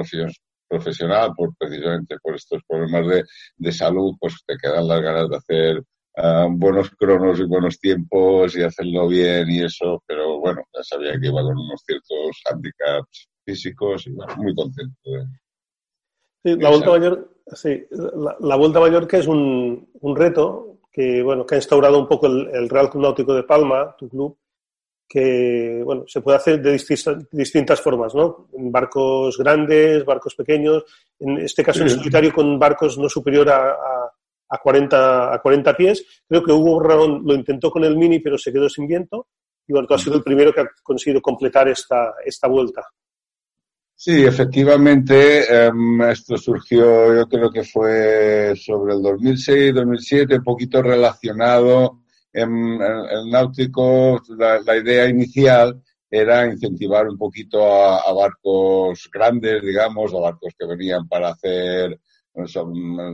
[0.69, 3.23] profesional por precisamente por estos problemas de,
[3.57, 5.83] de salud, pues te quedan las ganas de hacer
[6.17, 11.17] Ah, buenos cronos y buenos tiempos y hacerlo bien y eso, pero bueno, ya sabía
[11.17, 14.99] que iba con unos ciertos handicaps físicos y muy contento.
[16.43, 17.87] sí, la Vuelta, Mayor, sí,
[18.41, 22.27] la, Vuelta a Mallorca es un, un, reto que, bueno, que ha instaurado un poco
[22.27, 24.37] el, Real Club Náutico de Palma, tu club,
[25.07, 28.47] que bueno, se puede hacer de distintas, distintas formas, ¿no?
[28.53, 30.83] En barcos grandes, barcos pequeños,
[31.19, 33.77] en este caso en solitario con barcos no superior a
[34.51, 36.05] a 40, a 40 pies.
[36.27, 39.27] Creo que Hugo Raón lo intentó con el Mini, pero se quedó sin viento.
[39.67, 42.85] Y bueno, tú has sido el primero que ha conseguido completar esta, esta vuelta.
[44.03, 50.81] Sí, efectivamente, em, esto surgió, yo creo que fue sobre el 2006, 2007, un poquito
[50.81, 51.99] relacionado
[52.33, 55.79] en el náutico, la, idea inicial
[56.09, 61.99] era incentivar un poquito a, barcos grandes, digamos, a barcos que venían para hacer,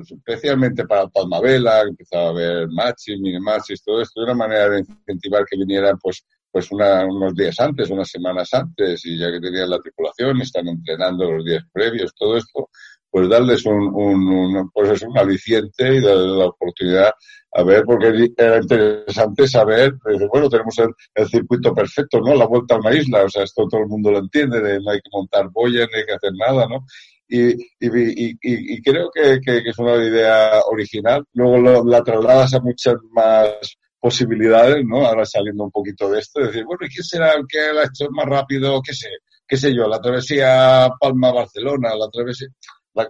[0.10, 3.40] especialmente para Palmavela, empezaba a haber machis, mini
[3.86, 8.10] todo esto, de una manera de incentivar que vinieran, pues, pues unos días antes, unas
[8.10, 12.70] semanas antes, y ya que tenían la tripulación, están entrenando los días previos, todo esto,
[13.10, 17.12] pues darles un, un, pues es un aliciente y darles la oportunidad
[17.54, 19.96] a ver, porque era interesante saber,
[20.32, 22.36] bueno, tenemos el, circuito perfecto, ¿no?
[22.36, 25.00] La vuelta a una isla, o sea, esto todo el mundo lo entiende, no hay
[25.00, 26.86] que montar boya, no hay que hacer nada, ¿no?
[27.28, 31.26] Y, y, y, y creo que, que, es una idea original.
[31.34, 35.06] Luego la trasladas a muchas más posibilidades, ¿no?
[35.06, 37.86] Ahora saliendo un poquito de esto, decir, bueno, ¿y quién será el que lo ha
[37.86, 38.82] hecho más rápido?
[38.82, 39.10] ¿Qué sé?
[39.48, 39.88] ¿Qué sé yo?
[39.88, 42.48] La travesía Palma-Barcelona, la travesía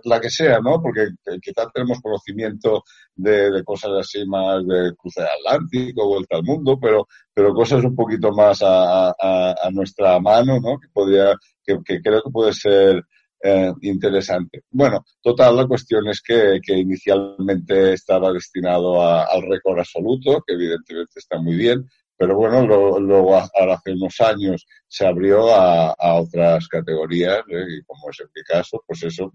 [0.03, 0.81] la, que sea, ¿no?
[0.81, 1.07] Porque
[1.41, 2.83] quizás tenemos conocimiento
[3.15, 8.31] de, cosas así más de cruce Atlántico, vuelta al mundo, pero, pero cosas un poquito
[8.31, 9.13] más a,
[9.71, 10.79] nuestra mano, ¿no?
[10.79, 13.01] Que podría, que, creo que puede ser
[13.43, 14.63] eh, interesante.
[14.71, 21.19] Bueno, total, la cuestión es que, que inicialmente estaba destinado al récord absoluto, que evidentemente
[21.19, 22.65] está muy bien, pero bueno,
[22.99, 27.65] luego ahora hace unos años se abrió a, otras categorías, ¿eh?
[27.69, 29.31] y como es en mi caso, pues eso,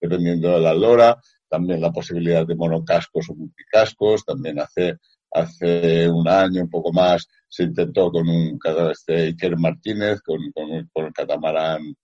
[0.00, 1.16] dependiendo de la lora,
[1.48, 4.96] también la posibilidad de monocascos o multicascos, también hace,
[5.30, 8.58] hace un año, un poco más, se intentó con un
[8.90, 11.94] este Iker Martínez, con, con, el catamarán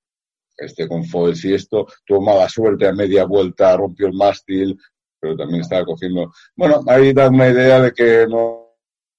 [0.58, 4.76] este con foils y esto, tuvo mala suerte a media vuelta, rompió el mástil,
[5.20, 6.32] pero también estaba cogiendo.
[6.56, 8.68] Bueno, ahí da una idea de que no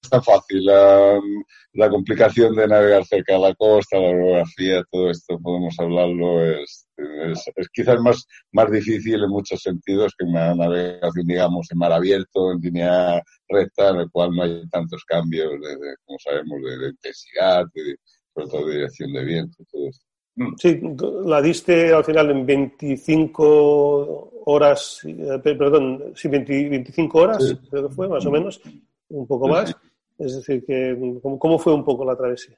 [0.02, 0.66] es tan fácil.
[0.66, 6.88] La, complicación de navegar cerca de la costa, la orografía, todo esto, podemos hablarlo, es,
[7.56, 12.52] es, quizás más, más difícil en muchos sentidos que una navegación, digamos, en mar abierto,
[12.52, 17.66] en línea recta, en el cual no hay tantos cambios, de, como sabemos, de, intensidad,
[17.74, 17.96] de,
[18.34, 20.09] sobre todo de dirección de viento, todo esto.
[20.40, 20.56] Mm.
[20.56, 20.80] Sí,
[21.26, 28.08] la diste al final en 25 horas, eh, perdón, sí, 25 horas, creo que fue,
[28.08, 28.62] más o menos,
[29.10, 29.76] un poco más.
[30.18, 32.58] Es decir, que, ¿cómo, fue un poco la travesía?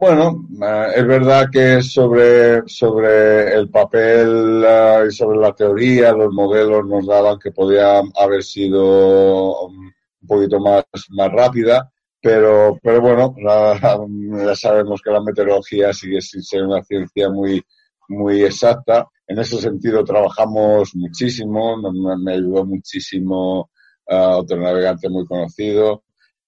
[0.00, 6.32] Bueno, eh, es verdad que sobre, sobre el papel eh, y sobre la teoría, los
[6.32, 11.92] modelos nos daban que podía haber sido um, un poquito más, más rápida,
[12.24, 17.62] pero, pero bueno, ya sabemos que la meteorología sigue sin ser una ciencia muy,
[18.08, 19.06] muy exacta.
[19.26, 21.76] En ese sentido trabajamos muchísimo,
[22.18, 23.68] me ayudó muchísimo
[24.06, 26.02] uh, otro navegante muy conocido,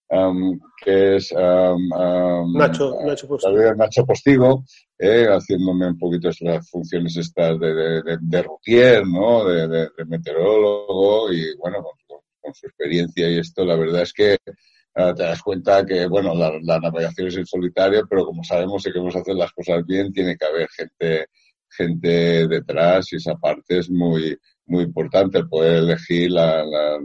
[0.08, 4.64] Um, que es um, um, Nacho, Nacho Postigo, Nacho Postigo
[4.96, 9.44] eh, haciéndome un poquito las funciones estas de, de, de, routier, ¿no?
[9.44, 14.38] De, de, meteorólogo y bueno, con, su experiencia y esto, la verdad es que
[14.96, 18.82] uh, te das cuenta que, bueno, la, la, navegación es en solitario, pero como sabemos
[18.82, 21.26] que queremos hacer las cosas bien, tiene que haber gente,
[21.68, 24.36] gente detrás y esa parte es muy,
[24.66, 26.98] muy importante, el poder elegir la, la,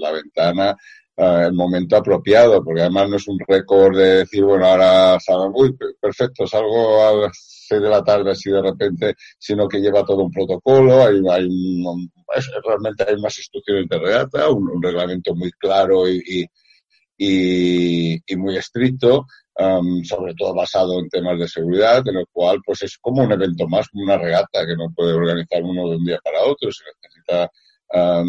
[0.00, 0.76] la, ventana
[1.16, 5.74] el momento apropiado, porque además no es un récord de decir, bueno, ahora salgo, uy,
[5.98, 10.24] perfecto, salgo a las seis de la tarde así de repente, sino que lleva todo
[10.24, 11.48] un protocolo, hay, hay
[12.62, 16.46] realmente hay unas instrucciones de regata, un, reglamento muy claro y, y,
[17.16, 19.26] y, muy estricto,
[19.58, 23.32] um, sobre todo basado en temas de seguridad, en el cual pues es como un
[23.32, 26.70] evento más, como una regata que no puede organizar uno de un día para otro,
[26.70, 27.50] se necesita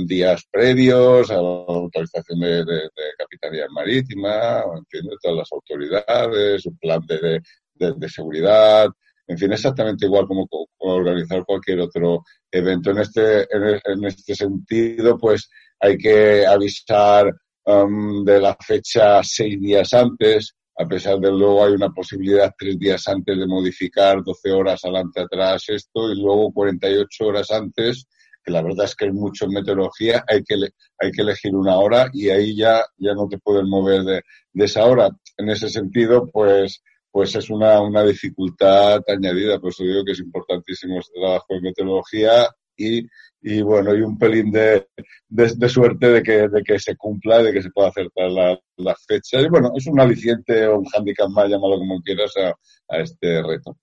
[0.05, 6.77] días previos a la autorización de, de, de Capitanía Marítima, entiende, todas las autoridades, un
[6.77, 7.41] plan de,
[7.73, 8.87] de, seguridad,
[9.27, 10.47] en fin, exactamente igual como,
[10.79, 12.91] organizar cualquier otro evento.
[12.91, 17.33] En este, en, este sentido, pues hay que avisar
[17.67, 22.77] um, de la fecha seis días antes, a pesar de luego hay una posibilidad tres
[22.79, 28.07] días antes de modificar 12 horas adelante atrás esto y luego 48 horas antes
[28.47, 30.55] que la verdad es que hay mucho en meteorología, hay que,
[30.99, 34.21] hay que elegir una hora y ahí ya, ya no te puedes mover de,
[34.53, 35.09] de esa hora.
[35.35, 40.19] En ese sentido, pues, pues es una, una dificultad añadida, por eso digo que es
[40.19, 42.47] importantísimo este trabajo en meteorología
[42.77, 43.07] y,
[43.41, 44.87] y bueno, y un pelín de,
[45.29, 48.95] de, suerte de que, de que se cumpla, de que se pueda acertar la, la
[48.95, 49.41] fecha.
[49.41, 53.77] Y bueno, es un aliciente o un handicap más, llámalo como quieras, a, este reto.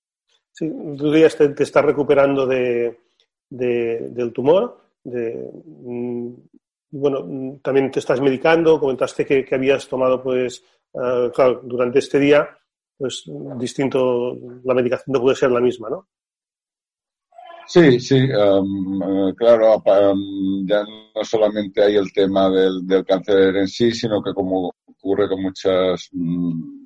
[0.53, 2.99] Sí, tú ya te, te estás recuperando de,
[3.51, 4.81] del tumor.
[5.03, 6.35] De, mm,
[6.91, 10.65] bueno, mm, también te estás medicando, comentaste que, habías tomado, pues,
[10.95, 12.49] ah, claro, durante este día,
[12.97, 13.25] pues,
[13.59, 16.09] distinto, la medicación no puede ser la misma, ¿no?
[17.67, 20.85] Sí, sí, um, claro, um, ya
[21.15, 25.43] no solamente hay el tema del, del, cáncer en sí, sino que como ocurre con
[25.43, 26.85] muchas mm,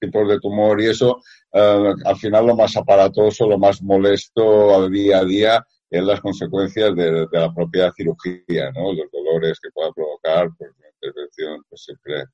[0.00, 1.20] tipos de tumor y eso,
[1.52, 6.20] eh, al final lo más aparatoso, lo más molesto al día a día es las
[6.20, 8.92] consecuencias de, la propia cirugía, ¿no?
[8.92, 12.24] Los dolores que pueda provocar, pues una intervención pues siempre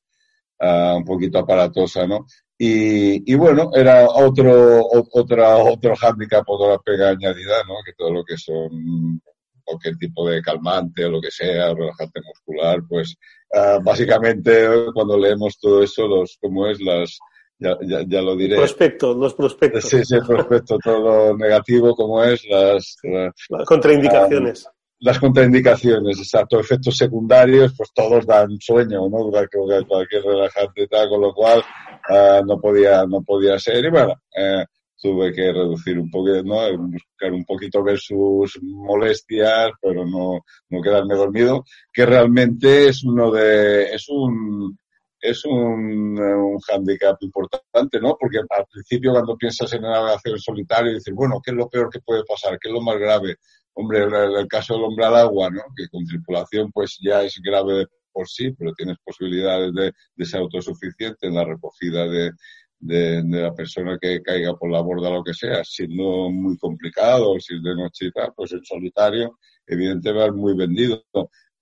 [0.61, 2.27] uh, un poquito aparatosa, ¿no?
[2.57, 7.75] Y, y, bueno, era otro, otra, otro hándicap, otra pega añadida, ¿no?
[7.85, 9.21] Que todo lo que son
[9.65, 13.17] cualquier tipo de calmante o lo que sea, relajante muscular, pues
[13.55, 17.19] uh, básicamente cuando leemos todo eso, los, como es las,
[17.59, 17.77] ya,
[18.07, 18.57] ya, lo diré.
[18.57, 19.85] Prospectos, los prospectos.
[19.85, 21.01] Sí, sí, el prospecto, todo
[21.31, 24.69] lo negativo como es, las, las contraindicaciones.
[25.01, 29.31] las contraindicaciones, exacto, efectos secundarios, pues todos dan sueño, ¿no?
[29.31, 31.63] Cualquier relajante y tal, con lo cual
[32.09, 33.85] uh, no podía, no podía ser.
[33.85, 34.65] Y bueno, eh,
[35.05, 36.79] tuve que reducir un poco, ¿no?
[36.79, 40.41] buscar un poquito ver sus molestias, pero no,
[40.71, 44.79] no quedarme dormido, que realmente es uno de, es un,
[45.21, 48.17] es un, un hándicap importante, ¿no?
[48.19, 52.01] Porque al principio cuando piensas en navegación solitario dices, bueno, ¿qué es lo peor que
[52.01, 52.59] puede pasar?
[52.59, 53.37] ¿Qué es lo más grave?
[53.75, 55.63] Hombre, el, el caso del hombre al agua, ¿no?
[55.77, 59.93] Que con tripulación pues ya es grave por sí, pero tienes posibilidades de,
[60.25, 62.31] ser autosuficiente en la recogida de,
[62.79, 67.57] de, la persona que caiga por la borda, lo que sea, siendo muy complicado, si
[67.57, 71.05] es de noche y tal, pues en solitario, evidentemente muy vendido.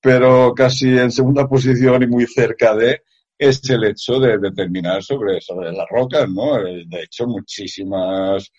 [0.00, 3.00] Pero casi en segunda posición y muy cerca de,
[3.38, 6.62] es el hecho de determinar sobre, sobre las rocas, ¿no?
[6.62, 8.52] De hecho, muchísimas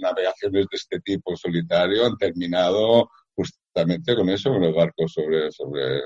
[0.00, 5.98] navegaciones de este tipo solitario han terminado justamente con eso, con los barcos sobre, sobre,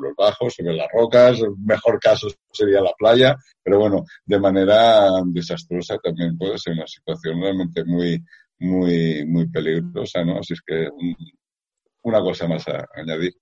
[0.00, 1.40] los bajos, sobre las rocas.
[1.40, 6.86] El mejor caso sería la playa, pero bueno, de manera desastrosa también puede ser una
[6.86, 8.22] situación realmente muy,
[8.58, 10.38] muy, muy peligrosa, ¿no?
[10.38, 10.88] Así es que
[12.02, 13.32] una cosa más a añadir.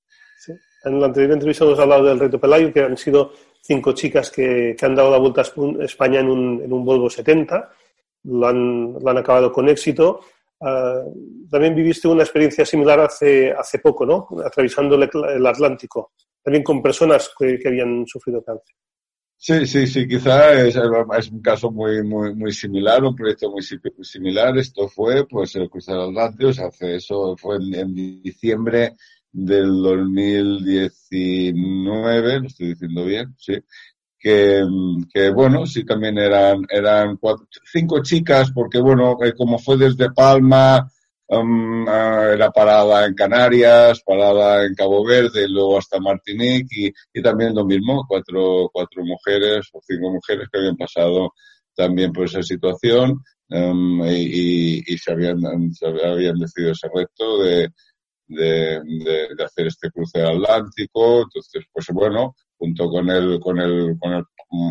[0.84, 4.74] En la anterior entrevista hemos hablado del reto Pelayo, que han sido cinco chicas que,
[4.78, 7.70] que han dado la vuelta a España en un, en un Volvo 70.
[8.24, 10.20] Lo han, lo han acabado con éxito.
[10.60, 14.28] Uh, también viviste una experiencia similar hace, hace poco, ¿no?
[14.44, 18.76] Atravesando el, el Atlántico, también con personas que, habían sufrido cáncer.
[19.38, 24.58] Sí, sí, sí, quizá es, un caso muy, muy, muy similar, un proyecto muy, similar.
[24.58, 28.96] Esto fue, pues, el Cruzar Atlántico, hace eso fue en, en diciembre
[29.32, 33.54] del 2019, lo estoy diciendo bien, sí,
[34.20, 34.62] que,
[35.12, 40.12] que, bueno, sí también eran, eran cuatro, cinco chicas, porque bueno, eh, como fue desde
[40.12, 40.86] Palma,
[41.28, 47.22] um, uh, era parada en Canarias, parada en Cabo Verde, luego hasta Martinique y, y,
[47.22, 51.32] también lo mismo, cuatro, cuatro mujeres o cinco mujeres que habían pasado
[51.74, 57.42] también por esa situación um, y, y, y, se, habían, se habían decidido ese reto
[57.42, 57.70] de,
[58.26, 61.22] de, de, de, hacer este cruce atlántico.
[61.22, 64.24] Entonces, pues bueno, junto con el, con el, con el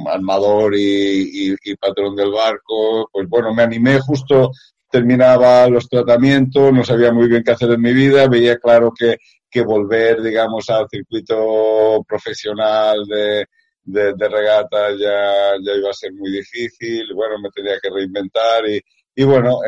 [0.08, 4.52] armador y, y, y, patrón del barco, pues bueno, me animé justo,
[4.92, 9.18] terminaba los tratamientos, no sabía muy bien qué hacer en mi vida, veía claro que,
[9.50, 13.46] que volver, digamos, al circuito profesional de,
[13.84, 18.70] de, de regata ya, ya iba a ser muy difícil, bueno, me tenía que reinventar
[18.70, 18.80] y,
[19.16, 19.60] y bueno,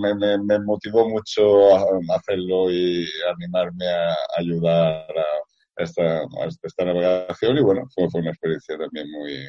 [0.00, 1.84] me, me, me, motivó mucho a
[2.16, 5.47] hacerlo y animarme a ayudar a
[5.78, 9.48] esta, a esta navegación y bueno, fue, fue una experiencia también muy,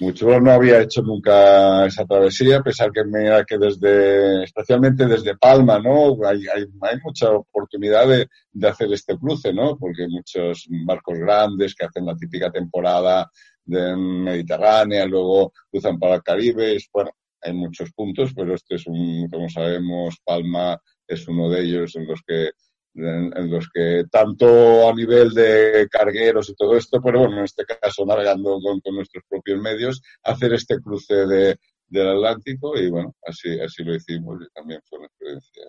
[0.00, 5.36] mucho no había hecho nunca esa travesía, a pesar que mira que desde, especialmente desde
[5.36, 6.16] Palma, ¿no?
[6.26, 9.76] Hay, hay, hay mucha oportunidad de, de, hacer este cruce, ¿no?
[9.78, 13.30] Porque muchos barcos grandes que hacen la típica temporada
[13.64, 19.28] de Mediterránea, luego cruzan para el Caribe, bueno, hay muchos puntos, pero este es un,
[19.28, 22.50] como sabemos, Palma es uno de ellos en los que
[22.94, 27.64] en, los que tanto a nivel de cargueros y todo esto, pero bueno, en este
[27.64, 31.56] caso navegando con, nuestros propios medios, hacer este cruce de,
[31.88, 35.64] del Atlántico y bueno, así, así lo hicimos y también fue una experiencia.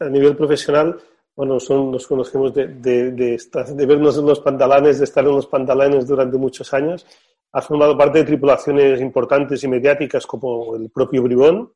[0.00, 0.98] A nivel profesional,
[1.34, 3.40] bueno, son, nos conocemos de, de, de,
[3.74, 7.06] de vernos en los pantalones, de estar en los pantalones durante muchos años
[7.52, 11.72] ha formado parte de tripulaciones importantes y mediáticas como el propio Bribón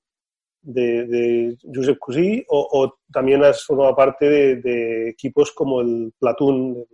[0.63, 6.13] de, de Josep Cusí o, o, también has formado parte de, de equipos como el
[6.19, 6.85] Platoon,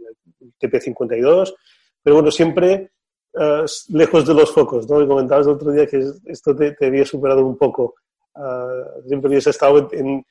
[0.40, 1.54] el TP52,
[2.02, 2.92] pero bueno, siempre
[3.34, 5.02] uh, lejos de los focos, ¿no?
[5.02, 7.94] Y comentabas el otro día que esto te, te había superado un poco.
[8.34, 10.24] Uh, siempre habías estado en,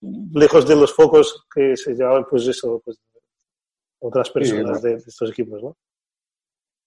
[0.00, 2.98] lejos de los focos que se llevaban, pues eso, pues
[4.00, 5.76] otras personas de, de estos equipos, ¿no?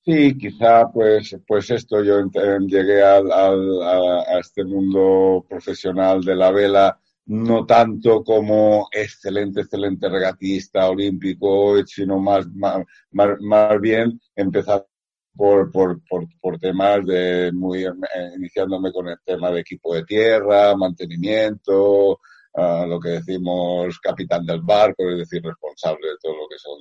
[0.03, 2.23] Sí, quizá pues, pues esto, yo
[2.67, 10.09] llegué al, al, a, este mundo profesional de la vela no tanto como excelente, excelente
[10.09, 14.87] regatista olímpico, sino más, más, más bien empezando
[15.35, 17.91] por, por, por, por temas de muy eh,
[18.35, 22.19] iniciándome con el tema de equipo de tierra, mantenimiento,
[22.53, 26.77] uh, lo que decimos capitán del barco, es decir, responsable de todo lo que son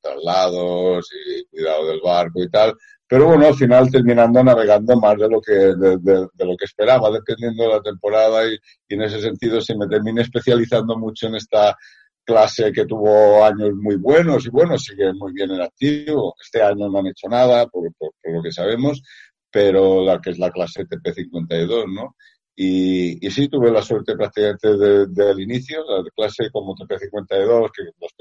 [0.00, 2.74] traslados y cuidado del barco y tal.
[3.06, 6.64] Pero bueno, al final terminando navegando más de lo que, de, de, de lo que
[6.64, 8.58] esperaba, dependiendo de la temporada y,
[8.88, 11.76] en ese sentido se me terminé especializando mucho en esta
[12.24, 16.34] clase que tuvo años muy buenos y bueno, sigue muy bien en activo.
[16.40, 19.02] Este año no han hecho nada, por, por lo que sabemos,
[19.50, 22.16] pero la que es la clase TP52, ¿no?
[22.54, 28.12] Y, sí, tuve la suerte prácticamente del de, inicio, la clase como TP52, que los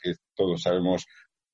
[0.00, 1.04] que todos sabemos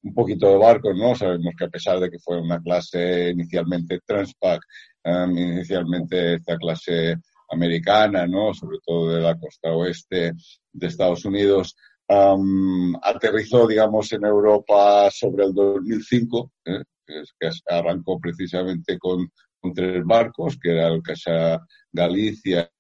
[0.03, 1.15] un poquito de barcos, ¿no?
[1.15, 4.63] Sabemos que a pesar de que fue una clase inicialmente Transpac,
[5.05, 7.17] um, inicialmente esta clase
[7.51, 8.55] americana, ¿no?
[8.55, 10.33] Sobre todo de la costa oeste
[10.73, 11.77] de Estados Unidos,
[12.09, 16.83] um, aterrizó, digamos, en Europa sobre el 2005, ¿eh?
[17.07, 19.31] que arrancó precisamente con,
[19.61, 21.61] con, tres barcos, que era el Casa
[21.93, 22.71] Galicia,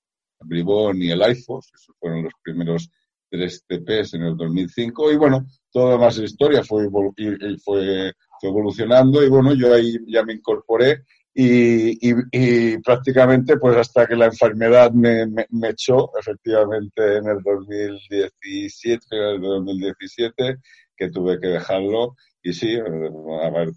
[0.41, 2.89] Bribón y el AIFOS, esos fueron los primeros
[3.29, 9.29] tres TPs en el 2005, y bueno, toda más historia fue, fue, fue evolucionando, y
[9.29, 15.27] bueno, yo ahí ya me incorporé, y, y, prácticamente pues hasta que la enfermedad me,
[15.27, 20.57] me, echó efectivamente en el 2017, en el 2017
[20.97, 22.17] que tuve que dejarlo.
[22.43, 23.71] Y sí, a ver,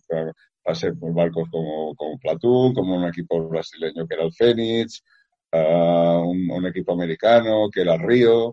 [0.64, 5.04] pasé por barcos como, como Platoon, como un equipo brasileño que era el Fénix,
[5.52, 8.50] uh, un, un, equipo americano que era el Río,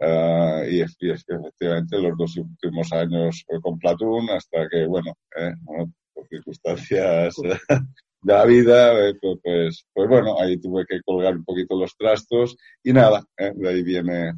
[0.00, 4.86] uh, y, es, y, es, que efectivamente los dos últimos años con Platoon hasta que,
[4.86, 7.34] bueno, eh, bueno por circunstancias
[8.22, 12.56] de la vida, eh, pues, pues bueno, ahí tuve que colgar un poquito los trastos
[12.82, 14.32] y nada, eh, de ahí viene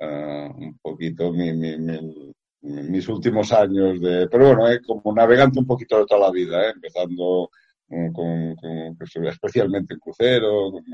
[0.00, 2.32] uh, un poquito mi, mi, mi,
[2.62, 6.66] mis últimos años de, pero bueno, eh, como navegante un poquito de toda la vida,
[6.66, 7.50] eh, empezando
[7.88, 10.84] con, con, con, especialmente en crucero, con,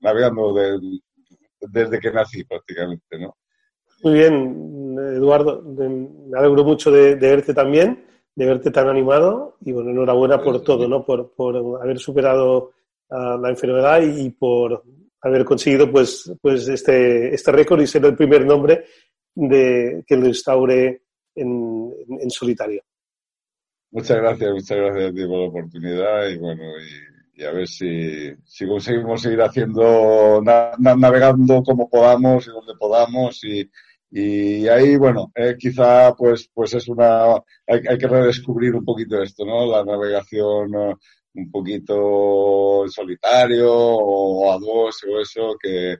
[0.00, 0.78] navegando de,
[1.60, 3.36] desde que nací prácticamente, ¿no?
[4.04, 9.72] Muy bien, Eduardo, me alegro mucho de, de verte también de verte tan animado y
[9.72, 11.04] bueno, enhorabuena por todo, ¿no?
[11.04, 12.72] Por, por haber superado
[13.10, 14.82] uh, la enfermedad y, por
[15.20, 18.84] haber conseguido pues, pues este, este récord y ser el primer nombre
[19.34, 21.02] de, que lo instaure
[21.34, 22.82] en, en, en, solitario.
[23.90, 27.66] Muchas gracias, muchas gracias a ti por la oportunidad y bueno, y, y a ver
[27.66, 33.70] si, si, conseguimos seguir haciendo, na, navegando como podamos y donde podamos y,
[34.10, 37.34] y ahí, bueno, eh, quizá pues, pues es una,
[37.66, 39.64] hay, hay, que redescubrir un poquito esto, ¿no?
[39.66, 40.94] La navegación uh,
[41.34, 45.96] un poquito solitario o a dos o eso, que,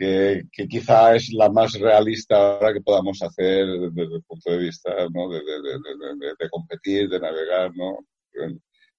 [0.00, 4.56] que, que, quizá es la más realista ahora que podamos hacer desde el punto de
[4.56, 5.28] vista, ¿no?
[5.28, 7.98] De, de, de, de competir, de navegar, ¿no?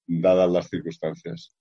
[0.05, 1.55] Dadas las circunstancias.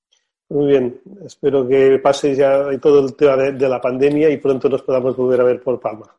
[0.50, 4.82] Muy bien, espero que pase ya todo el tema de, la pandemia y pronto nos
[4.82, 6.14] podamos volver a ver por Palma.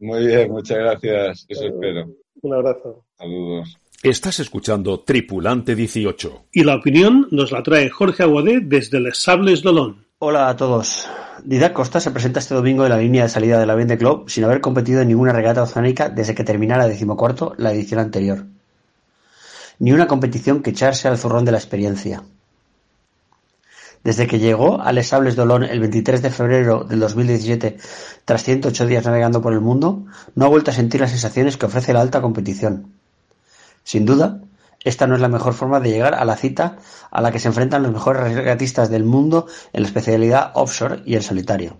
[0.00, 1.46] Muy bien, muchas gracias.
[1.48, 2.10] Eso espero.
[2.42, 3.04] Un abrazo.
[3.16, 3.76] Saludos.
[4.02, 6.46] Estás escuchando Tripulante 18.
[6.52, 10.09] Y la opinión nos la trae Jorge Aguadé desde Les Sables Dolón.
[10.22, 11.08] Hola a todos.
[11.44, 14.28] Didac Costa se presenta este domingo en la línea de salida de la Vende Club
[14.28, 18.44] sin haber competido en ninguna regata oceánica desde que terminara decimocuarto la edición anterior.
[19.78, 22.22] Ni una competición que echarse al zurrón de la experiencia.
[24.04, 27.78] Desde que llegó a Les Sables d'Olón el 23 de febrero del 2017,
[28.26, 30.04] tras 108 días navegando por el mundo,
[30.34, 32.92] no ha vuelto a sentir las sensaciones que ofrece la alta competición.
[33.84, 34.42] Sin duda,
[34.84, 36.78] esta no es la mejor forma de llegar a la cita
[37.10, 41.14] a la que se enfrentan los mejores regatistas del mundo en la especialidad offshore y
[41.14, 41.78] el solitario.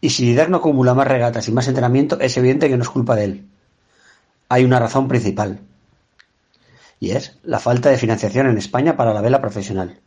[0.00, 2.88] Y si Didac no acumula más regatas y más entrenamiento, es evidente que no es
[2.88, 3.48] culpa de él.
[4.48, 5.60] Hay una razón principal.
[6.98, 10.00] Y es la falta de financiación en España para la vela profesional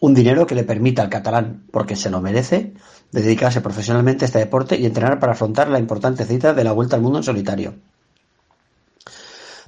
[0.00, 2.72] un dinero que le permita al catalán, porque se lo merece,
[3.12, 6.96] dedicarse profesionalmente a este deporte y entrenar para afrontar la importante cita de la vuelta
[6.96, 7.74] al mundo en solitario.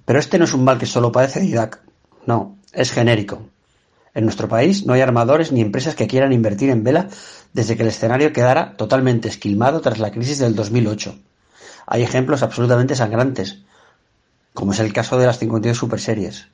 [0.05, 1.81] Pero este no es un mal que solo padece Didac,
[2.27, 3.43] no, es genérico.
[4.15, 7.09] En nuestro país no hay armadores ni empresas que quieran invertir en vela
[7.53, 11.19] desde que el escenario quedara totalmente esquilmado tras la crisis del 2008.
[11.87, 13.59] Hay ejemplos absolutamente sangrantes,
[14.53, 16.49] como es el caso de las 52 superseries.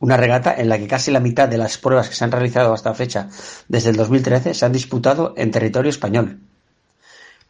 [0.00, 2.74] Una regata en la que casi la mitad de las pruebas que se han realizado
[2.74, 3.28] hasta fecha
[3.68, 6.40] desde el 2013 se han disputado en territorio español.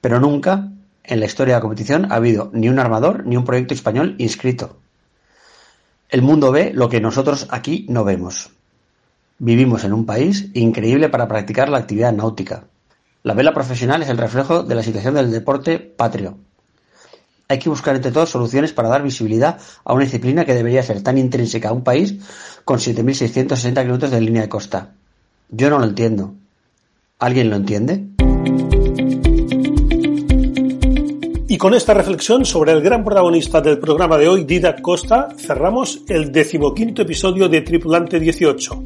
[0.00, 0.68] Pero nunca
[1.02, 4.14] en la historia de la competición ha habido ni un armador ni un proyecto español
[4.18, 4.78] inscrito.
[6.14, 8.50] El mundo ve lo que nosotros aquí no vemos.
[9.40, 12.68] Vivimos en un país increíble para practicar la actividad náutica.
[13.24, 16.38] La vela profesional es el reflejo de la situación del deporte patrio.
[17.48, 21.02] hay que buscar entre todos soluciones para dar visibilidad a una disciplina que debería ser
[21.02, 22.14] tan intrínseca a un país
[22.64, 24.92] con 7.660 kilómetros de línea de costa.
[25.48, 26.32] Yo no lo entiendo.
[27.18, 28.06] ¿Alguien lo entiende?
[31.54, 36.00] Y con esta reflexión sobre el gran protagonista del programa de hoy, Didac Costa, cerramos
[36.08, 38.82] el decimoquinto episodio de Tripulante 18.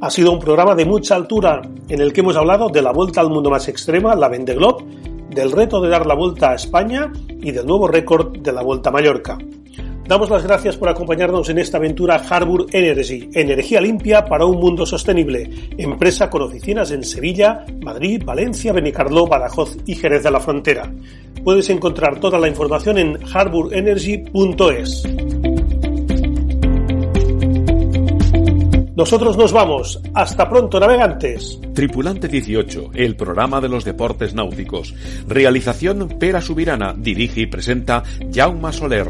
[0.00, 3.20] Ha sido un programa de mucha altura en el que hemos hablado de la vuelta
[3.20, 4.86] al mundo más extrema, la Vende Globe,
[5.28, 8.88] del reto de dar la vuelta a España y del nuevo récord de la Vuelta
[8.88, 9.36] a Mallorca.
[10.08, 14.86] Damos las gracias por acompañarnos en esta aventura Harbour Energy, energía limpia para un mundo
[14.86, 20.90] sostenible, empresa con oficinas en Sevilla, Madrid, Valencia, Benicarló, Badajoz y Jerez de la Frontera.
[21.44, 25.02] Puedes encontrar toda la información en harbourenergy.es.
[28.98, 30.00] Nosotros nos vamos.
[30.12, 31.60] Hasta pronto, navegantes.
[31.72, 34.92] Tripulante 18, el programa de los deportes náuticos.
[35.28, 36.94] Realización Pera Subirana.
[36.98, 38.02] Dirige y presenta
[38.34, 39.08] Jaume Soler.